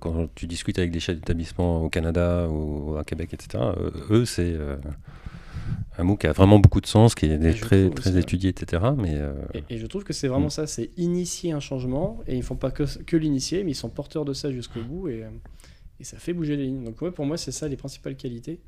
quand 0.00 0.28
tu 0.34 0.46
discutes 0.46 0.78
avec 0.78 0.92
des 0.92 1.00
chefs 1.00 1.16
d'établissement 1.16 1.82
au 1.82 1.90
Canada 1.90 2.48
ou 2.48 2.96
à 2.96 3.04
Québec, 3.04 3.34
etc., 3.34 3.62
eux, 4.10 4.24
c'est 4.24 4.56
un 5.98 6.16
qui 6.16 6.26
a 6.26 6.32
vraiment 6.32 6.58
beaucoup 6.58 6.80
de 6.80 6.86
sens, 6.86 7.14
qui 7.14 7.26
est 7.26 7.60
très, 7.60 7.90
très 7.90 8.16
étudié, 8.16 8.50
etc. 8.50 8.82
Mais, 8.96 9.14
euh, 9.14 9.32
et, 9.68 9.78
je 9.78 9.86
trouve 9.86 10.04
que 10.04 10.12
c'est 10.12 10.28
vraiment 10.28 10.46
mm. 10.46 10.50
ça, 10.50 10.66
c'est 10.66 10.90
initier 10.96 11.52
un 11.52 11.60
changement, 11.60 12.20
et 12.26 12.36
ils 12.36 12.42
font 12.42 12.56
pas 12.56 12.70
que, 12.70 12.84
que 13.04 13.16
l'initier, 13.16 13.64
mais 13.64 13.72
ils 13.72 13.76
sont 13.76 13.88
porteurs 13.88 14.24
de 14.24 14.32
ça 14.32 14.50
jusqu'au 14.52 14.82
bout, 14.82 15.08
et, 15.08 15.24
et, 16.00 16.04
ça 16.04 16.18
fait 16.18 16.32
bouger 16.32 16.56
les 16.56 16.64
lignes. 16.64 16.84
Donc 16.84 17.00
ouais, 17.02 17.10
pour 17.10 17.26
moi, 17.26 17.36
c'est 17.36 17.52
ça 17.52 17.68
les 17.68 17.76
principales 17.76 18.16
qualités. 18.16 18.60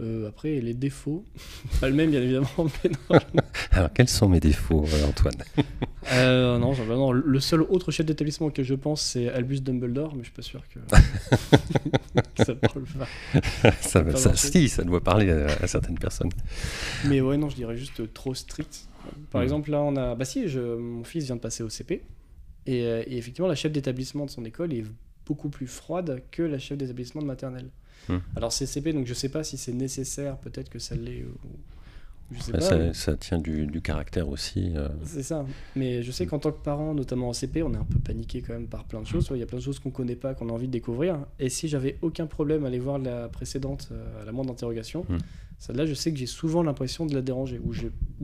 Euh, 0.00 0.28
après, 0.28 0.60
les 0.60 0.74
défauts, 0.74 1.24
pas 1.80 1.88
le 1.88 1.94
même 1.94 2.10
bien 2.10 2.20
évidemment. 2.20 2.48
Alors, 3.70 3.92
quels 3.92 4.08
sont 4.08 4.28
mes 4.28 4.40
défauts, 4.40 4.84
euh, 4.92 5.06
Antoine? 5.06 5.36
Euh, 6.12 6.58
non, 6.58 6.74
non, 6.74 7.12
le 7.12 7.40
seul 7.40 7.62
autre 7.62 7.92
chef 7.92 8.04
d'établissement 8.04 8.50
que 8.50 8.64
je 8.64 8.74
pense, 8.74 9.02
c'est 9.02 9.28
Albus 9.28 9.60
Dumbledore, 9.60 10.16
mais 10.16 10.24
je 10.24 10.30
suis 10.30 10.34
pas 10.34 10.42
sûr 10.42 10.62
que, 10.68 10.80
ça 12.44 12.54
parle 12.56 12.84
pas. 12.98 13.70
ça, 13.80 14.16
ça, 14.16 14.34
si, 14.34 14.68
ça 14.68 14.82
doit 14.82 15.00
parler 15.00 15.30
à, 15.30 15.66
certaines 15.68 15.98
personnes. 15.98 16.30
Mais 17.06 17.20
ouais, 17.20 17.36
non, 17.36 17.48
je 17.48 17.54
dirais 17.54 17.76
juste 17.76 18.12
trop 18.12 18.34
strict. 18.34 18.88
Par 19.30 19.42
exemple, 19.42 19.70
là, 19.70 19.80
on 19.80 19.94
a. 19.94 20.16
Bah 20.16 20.24
si, 20.24 20.48
je... 20.48 20.60
mon 20.60 21.04
fils 21.04 21.26
vient 21.26 21.36
de 21.36 21.40
passer 21.40 21.62
au 21.62 21.68
CP, 21.68 22.02
et, 22.66 22.78
et 22.80 23.16
effectivement, 23.16 23.48
la 23.48 23.54
chef 23.54 23.70
d'établissement 23.70 24.26
de 24.26 24.30
son 24.30 24.44
école 24.44 24.72
est 24.72 24.84
beaucoup 25.24 25.50
plus 25.50 25.68
froide 25.68 26.22
que 26.32 26.42
la 26.42 26.58
chef 26.58 26.78
d'établissement 26.78 27.22
de 27.22 27.26
maternelle. 27.26 27.70
Hmm. 28.08 28.18
Alors 28.36 28.52
c'est 28.52 28.66
CP, 28.66 28.92
donc 28.92 29.06
je 29.06 29.14
sais 29.14 29.28
pas 29.28 29.44
si 29.44 29.56
c'est 29.56 29.72
nécessaire, 29.72 30.36
peut-être 30.38 30.68
que 30.68 30.78
ça 30.78 30.94
l'est. 30.94 31.24
Je 32.32 32.42
sais 32.42 32.52
pas, 32.52 32.94
ça, 32.94 33.16
tient 33.16 33.38
du, 33.38 33.80
caractère 33.82 34.28
aussi. 34.28 34.72
Euh. 34.74 34.88
C'est 35.04 35.22
ça. 35.22 35.44
Mais 35.76 36.02
je 36.02 36.10
sais 36.10 36.26
qu'en 36.26 36.38
tant 36.38 36.52
que 36.52 36.62
parent, 36.62 36.94
notamment 36.94 37.28
en 37.28 37.32
CP, 37.32 37.62
on 37.62 37.72
est 37.74 37.78
un 37.78 37.84
peu 37.84 37.98
paniqué 37.98 38.40
quand 38.40 38.54
même 38.54 38.66
par 38.66 38.84
plein 38.84 39.00
de 39.00 39.06
choses. 39.06 39.28
Il 39.32 39.38
y 39.38 39.42
a 39.42 39.46
plein 39.46 39.58
de 39.58 39.62
choses 39.62 39.78
qu'on 39.78 39.90
connaît 39.90 40.16
pas, 40.16 40.34
qu'on 40.34 40.48
a 40.48 40.52
envie 40.52 40.66
de 40.66 40.72
découvrir. 40.72 41.18
Et 41.38 41.48
si 41.48 41.68
j'avais 41.68 41.98
aucun 42.02 42.26
problème 42.26 42.64
à 42.64 42.68
aller 42.68 42.78
voir 42.78 42.98
la 42.98 43.28
précédente 43.28 43.88
euh, 43.92 44.22
à 44.22 44.24
la 44.24 44.32
moindre 44.32 44.52
interrogation, 44.52 45.04
hmm. 45.08 45.18
celle-là, 45.58 45.84
je 45.84 45.94
sais 45.94 46.12
que 46.12 46.18
j'ai 46.18 46.26
souvent 46.26 46.62
l'impression 46.62 47.04
de 47.04 47.14
la 47.14 47.20
déranger, 47.20 47.60
ou 47.60 47.72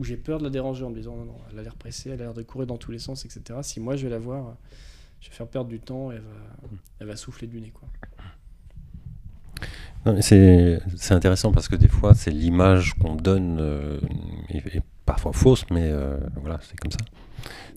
j'ai 0.03 0.17
peur 0.17 0.39
de 0.39 0.43
la 0.43 0.49
déranger 0.49 0.83
en 0.83 0.89
me 0.89 0.95
disant 0.95 1.15
non, 1.15 1.25
non, 1.25 1.37
elle 1.51 1.59
a 1.59 1.63
l'air 1.63 1.75
pressée, 1.75 2.09
elle 2.09 2.21
a 2.21 2.23
l'air 2.25 2.33
de 2.33 2.43
courir 2.43 2.67
dans 2.67 2.77
tous 2.77 2.91
les 2.91 2.99
sens, 2.99 3.23
etc. 3.25 3.59
Si 3.61 3.79
moi 3.79 3.95
je 3.95 4.03
vais 4.03 4.11
la 4.11 4.19
voir, 4.19 4.57
je 5.19 5.29
vais 5.29 5.35
faire 5.35 5.47
perdre 5.47 5.69
du 5.69 5.79
temps 5.79 6.11
et 6.11 6.15
elle 6.15 6.21
va, 6.21 6.67
hmm. 6.67 6.77
elle 7.01 7.07
va 7.07 7.15
souffler 7.15 7.47
du 7.47 7.61
nez. 7.61 7.71
Quoi. 7.71 7.87
C'est 10.21 10.79
intéressant 11.11 11.51
parce 11.51 11.67
que 11.67 11.75
des 11.75 11.87
fois, 11.87 12.15
c'est 12.15 12.31
l'image 12.31 12.95
qu'on 12.95 13.15
donne, 13.15 13.59
euh, 13.61 13.99
et, 14.49 14.81
parfois 15.05 15.31
fausse, 15.31 15.65
mais 15.69 15.83
euh, 15.83 16.17
voilà, 16.37 16.59
c'est 16.63 16.79
comme 16.79 16.91
ça. 16.91 16.97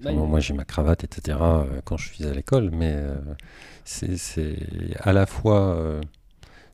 Bah, 0.03 0.13
moi, 0.13 0.41
j'ai 0.41 0.55
ma 0.55 0.65
cravate, 0.65 1.05
etc., 1.05 1.39
euh, 1.41 1.65
quand 1.85 1.97
je 1.99 2.09
suis 2.09 2.25
à 2.25 2.33
l'école, 2.33 2.71
mais 2.73 2.97
c'est 3.85 4.57
à 5.01 5.13
la 5.13 5.27
fois. 5.27 6.01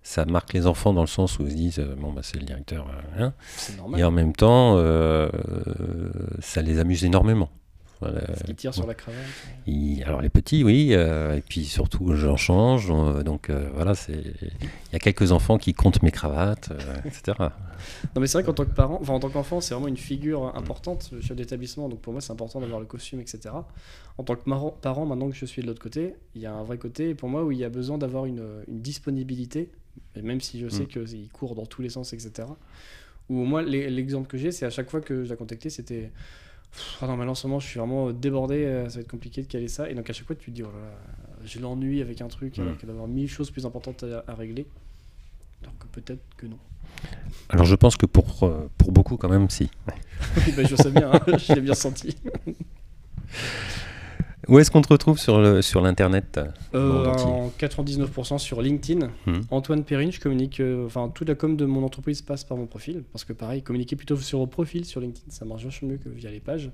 ça 0.02 0.24
marque 0.24 0.52
les 0.52 0.66
enfants 0.66 0.92
dans 0.92 1.02
le 1.02 1.08
sens 1.08 1.38
où 1.38 1.42
ils 1.42 1.50
se 1.50 1.56
disent 1.56 1.86
bon 1.98 2.12
bah 2.12 2.22
c'est 2.24 2.38
le 2.38 2.46
directeur 2.46 2.86
hein, 3.18 3.34
et 3.98 4.02
en 4.02 4.10
même 4.10 4.32
temps 4.32 4.78
ça 6.38 6.62
les 6.62 6.78
amuse 6.78 7.04
énormément 7.04 7.50
parce 8.00 8.42
qu'il 8.44 8.56
tire 8.56 8.74
sur 8.74 8.86
la 8.86 8.94
cravate. 8.94 9.20
alors 10.04 10.22
les 10.22 10.30
petits, 10.30 10.64
oui, 10.64 10.88
euh, 10.92 11.36
et 11.36 11.40
puis 11.42 11.64
surtout 11.64 12.14
j'en 12.14 12.36
change. 12.36 12.88
donc 13.24 13.50
euh, 13.50 13.68
voilà, 13.74 13.92
il 14.08 14.50
y 14.92 14.96
a 14.96 14.98
quelques 14.98 15.32
enfants 15.32 15.58
qui 15.58 15.74
comptent 15.74 16.02
mes 16.02 16.10
cravates, 16.10 16.70
euh, 16.70 16.96
etc. 17.04 17.36
non 17.38 18.20
mais 18.20 18.26
c'est 18.26 18.38
vrai 18.38 18.44
qu'en 18.44 18.54
tant 18.54 18.64
que 18.64 18.74
parent, 18.74 18.98
enfin 19.00 19.14
en 19.14 19.20
tant 19.20 19.28
qu'enfant, 19.28 19.60
c'est 19.60 19.74
vraiment 19.74 19.88
une 19.88 19.96
figure 19.96 20.56
importante, 20.56 21.10
le 21.12 21.20
chef 21.20 21.36
d'établissement. 21.36 21.88
Donc 21.88 22.00
pour 22.00 22.12
moi, 22.12 22.22
c'est 22.22 22.32
important 22.32 22.60
d'avoir 22.60 22.80
le 22.80 22.86
costume, 22.86 23.20
etc. 23.20 23.54
En 24.18 24.24
tant 24.24 24.36
que 24.36 24.48
parent, 24.80 25.06
maintenant 25.06 25.28
que 25.28 25.36
je 25.36 25.46
suis 25.46 25.62
de 25.62 25.66
l'autre 25.66 25.82
côté, 25.82 26.14
il 26.34 26.40
y 26.40 26.46
a 26.46 26.52
un 26.52 26.62
vrai 26.62 26.78
côté 26.78 27.14
pour 27.14 27.28
moi 27.28 27.44
où 27.44 27.52
il 27.52 27.58
y 27.58 27.64
a 27.64 27.70
besoin 27.70 27.98
d'avoir 27.98 28.26
une, 28.26 28.42
disponibilité, 28.68 29.70
et 30.16 30.22
même 30.22 30.40
si 30.40 30.58
je 30.58 30.68
sais 30.68 30.84
mm. 30.84 30.86
qu'il 30.86 31.28
court 31.30 31.54
dans 31.54 31.66
tous 31.66 31.82
les 31.82 31.90
sens, 31.90 32.12
etc. 32.12 32.48
Ou 33.28 33.44
moi, 33.44 33.62
l'exemple 33.62 34.26
que 34.26 34.36
j'ai, 34.36 34.50
c'est 34.50 34.66
à 34.66 34.70
chaque 34.70 34.90
fois 34.90 35.00
que 35.00 35.24
je 35.24 35.30
l'ai 35.30 35.36
contacté, 35.36 35.70
c'était 35.70 36.10
ah 37.00 37.06
non, 37.06 37.16
mais 37.16 37.24
là 37.24 37.32
en 37.32 37.34
ce 37.34 37.46
moment, 37.46 37.60
je 37.60 37.66
suis 37.66 37.78
vraiment 37.78 38.12
débordé, 38.12 38.64
euh, 38.64 38.88
ça 38.88 38.96
va 38.96 39.00
être 39.02 39.10
compliqué 39.10 39.42
de 39.42 39.46
caler 39.46 39.68
ça. 39.68 39.90
Et 39.90 39.94
donc 39.94 40.08
à 40.08 40.12
chaque 40.12 40.26
fois, 40.26 40.36
tu 40.36 40.50
te 40.50 40.54
dis, 40.56 40.62
oh 40.62 40.66
là 40.66 40.96
j'ai 41.44 41.60
l'ennui 41.60 42.00
avec 42.00 42.20
un 42.20 42.28
truc, 42.28 42.58
alors 42.58 42.76
qu'il 42.76 42.86
d'avoir 42.86 43.08
mille 43.08 43.28
choses 43.28 43.50
plus 43.50 43.66
importantes 43.66 44.04
à, 44.04 44.34
régler. 44.34 44.66
Alors 45.62 45.74
que 45.78 45.86
peut-être 45.86 46.22
que 46.36 46.46
non. 46.46 46.58
Alors 47.48 47.64
je 47.64 47.74
pense 47.74 47.96
que 47.96 48.06
pour, 48.06 48.44
euh, 48.44 48.68
pour 48.78 48.92
beaucoup, 48.92 49.16
quand 49.16 49.28
même, 49.28 49.48
si. 49.48 49.70
oui, 50.36 50.52
bah, 50.56 50.64
je 50.64 50.76
sais 50.76 50.90
bien, 50.90 51.10
hein, 51.12 51.20
je 51.38 51.54
l'ai 51.54 51.60
bien 51.60 51.74
senti. 51.74 52.16
Où 54.50 54.58
est-ce 54.58 54.72
qu'on 54.72 54.82
te 54.82 54.88
retrouve 54.88 55.16
sur, 55.16 55.40
le, 55.40 55.62
sur 55.62 55.80
l'internet 55.80 56.40
euh, 56.74 57.06
En 57.06 57.52
99% 57.56 58.38
sur 58.38 58.60
LinkedIn. 58.60 59.06
Hmm. 59.26 59.40
Antoine 59.50 59.84
Perrine, 59.84 60.10
je 60.10 60.18
communique. 60.18 60.58
Euh, 60.58 60.86
enfin, 60.86 61.08
toute 61.08 61.28
la 61.28 61.36
com 61.36 61.56
de 61.56 61.64
mon 61.64 61.84
entreprise 61.84 62.20
passe 62.20 62.42
par 62.42 62.56
mon 62.56 62.66
profil. 62.66 63.04
Parce 63.12 63.24
que 63.24 63.32
pareil, 63.32 63.62
communiquer 63.62 63.94
plutôt 63.94 64.16
sur 64.16 64.40
mon 64.40 64.48
profil 64.48 64.84
sur 64.84 65.00
LinkedIn, 65.00 65.30
ça 65.30 65.44
marche 65.44 65.64
vachement 65.64 65.90
mieux 65.90 65.98
que 65.98 66.08
via 66.08 66.32
les 66.32 66.40
pages. 66.40 66.72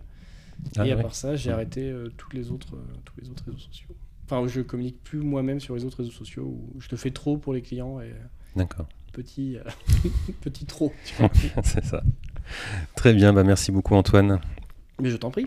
Ah 0.79 0.87
et 0.87 0.93
à 0.93 0.97
part 0.97 1.15
ça, 1.15 1.37
j'ai 1.37 1.51
arrêté 1.51 1.83
euh, 1.83 2.11
tous, 2.17 2.31
les 2.33 2.51
autres, 2.51 2.79
tous 3.05 3.21
les 3.21 3.29
autres 3.29 3.45
réseaux 3.45 3.59
sociaux. 3.59 3.95
Enfin, 4.25 4.47
je 4.49 4.63
communique 4.63 5.05
plus 5.05 5.21
moi-même 5.21 5.61
sur 5.61 5.77
les 5.77 5.85
autres 5.85 5.99
réseaux 5.99 6.11
sociaux 6.11 6.45
où 6.45 6.81
je 6.81 6.89
te 6.89 6.97
fais 6.97 7.11
trop 7.11 7.37
pour 7.37 7.53
les 7.53 7.61
clients. 7.61 8.01
et 8.01 8.11
D'accord. 8.57 8.87
Petit, 9.13 9.59
petit 10.41 10.65
trop. 10.65 10.95
C'est 11.63 11.85
ça. 11.85 12.03
Très 12.95 13.13
bien, 13.13 13.35
bah 13.35 13.45
merci 13.45 13.71
beaucoup 13.71 13.95
Antoine. 13.95 14.41
Mais 14.99 15.11
je 15.11 15.17
t'en 15.17 15.31
prie. 15.31 15.47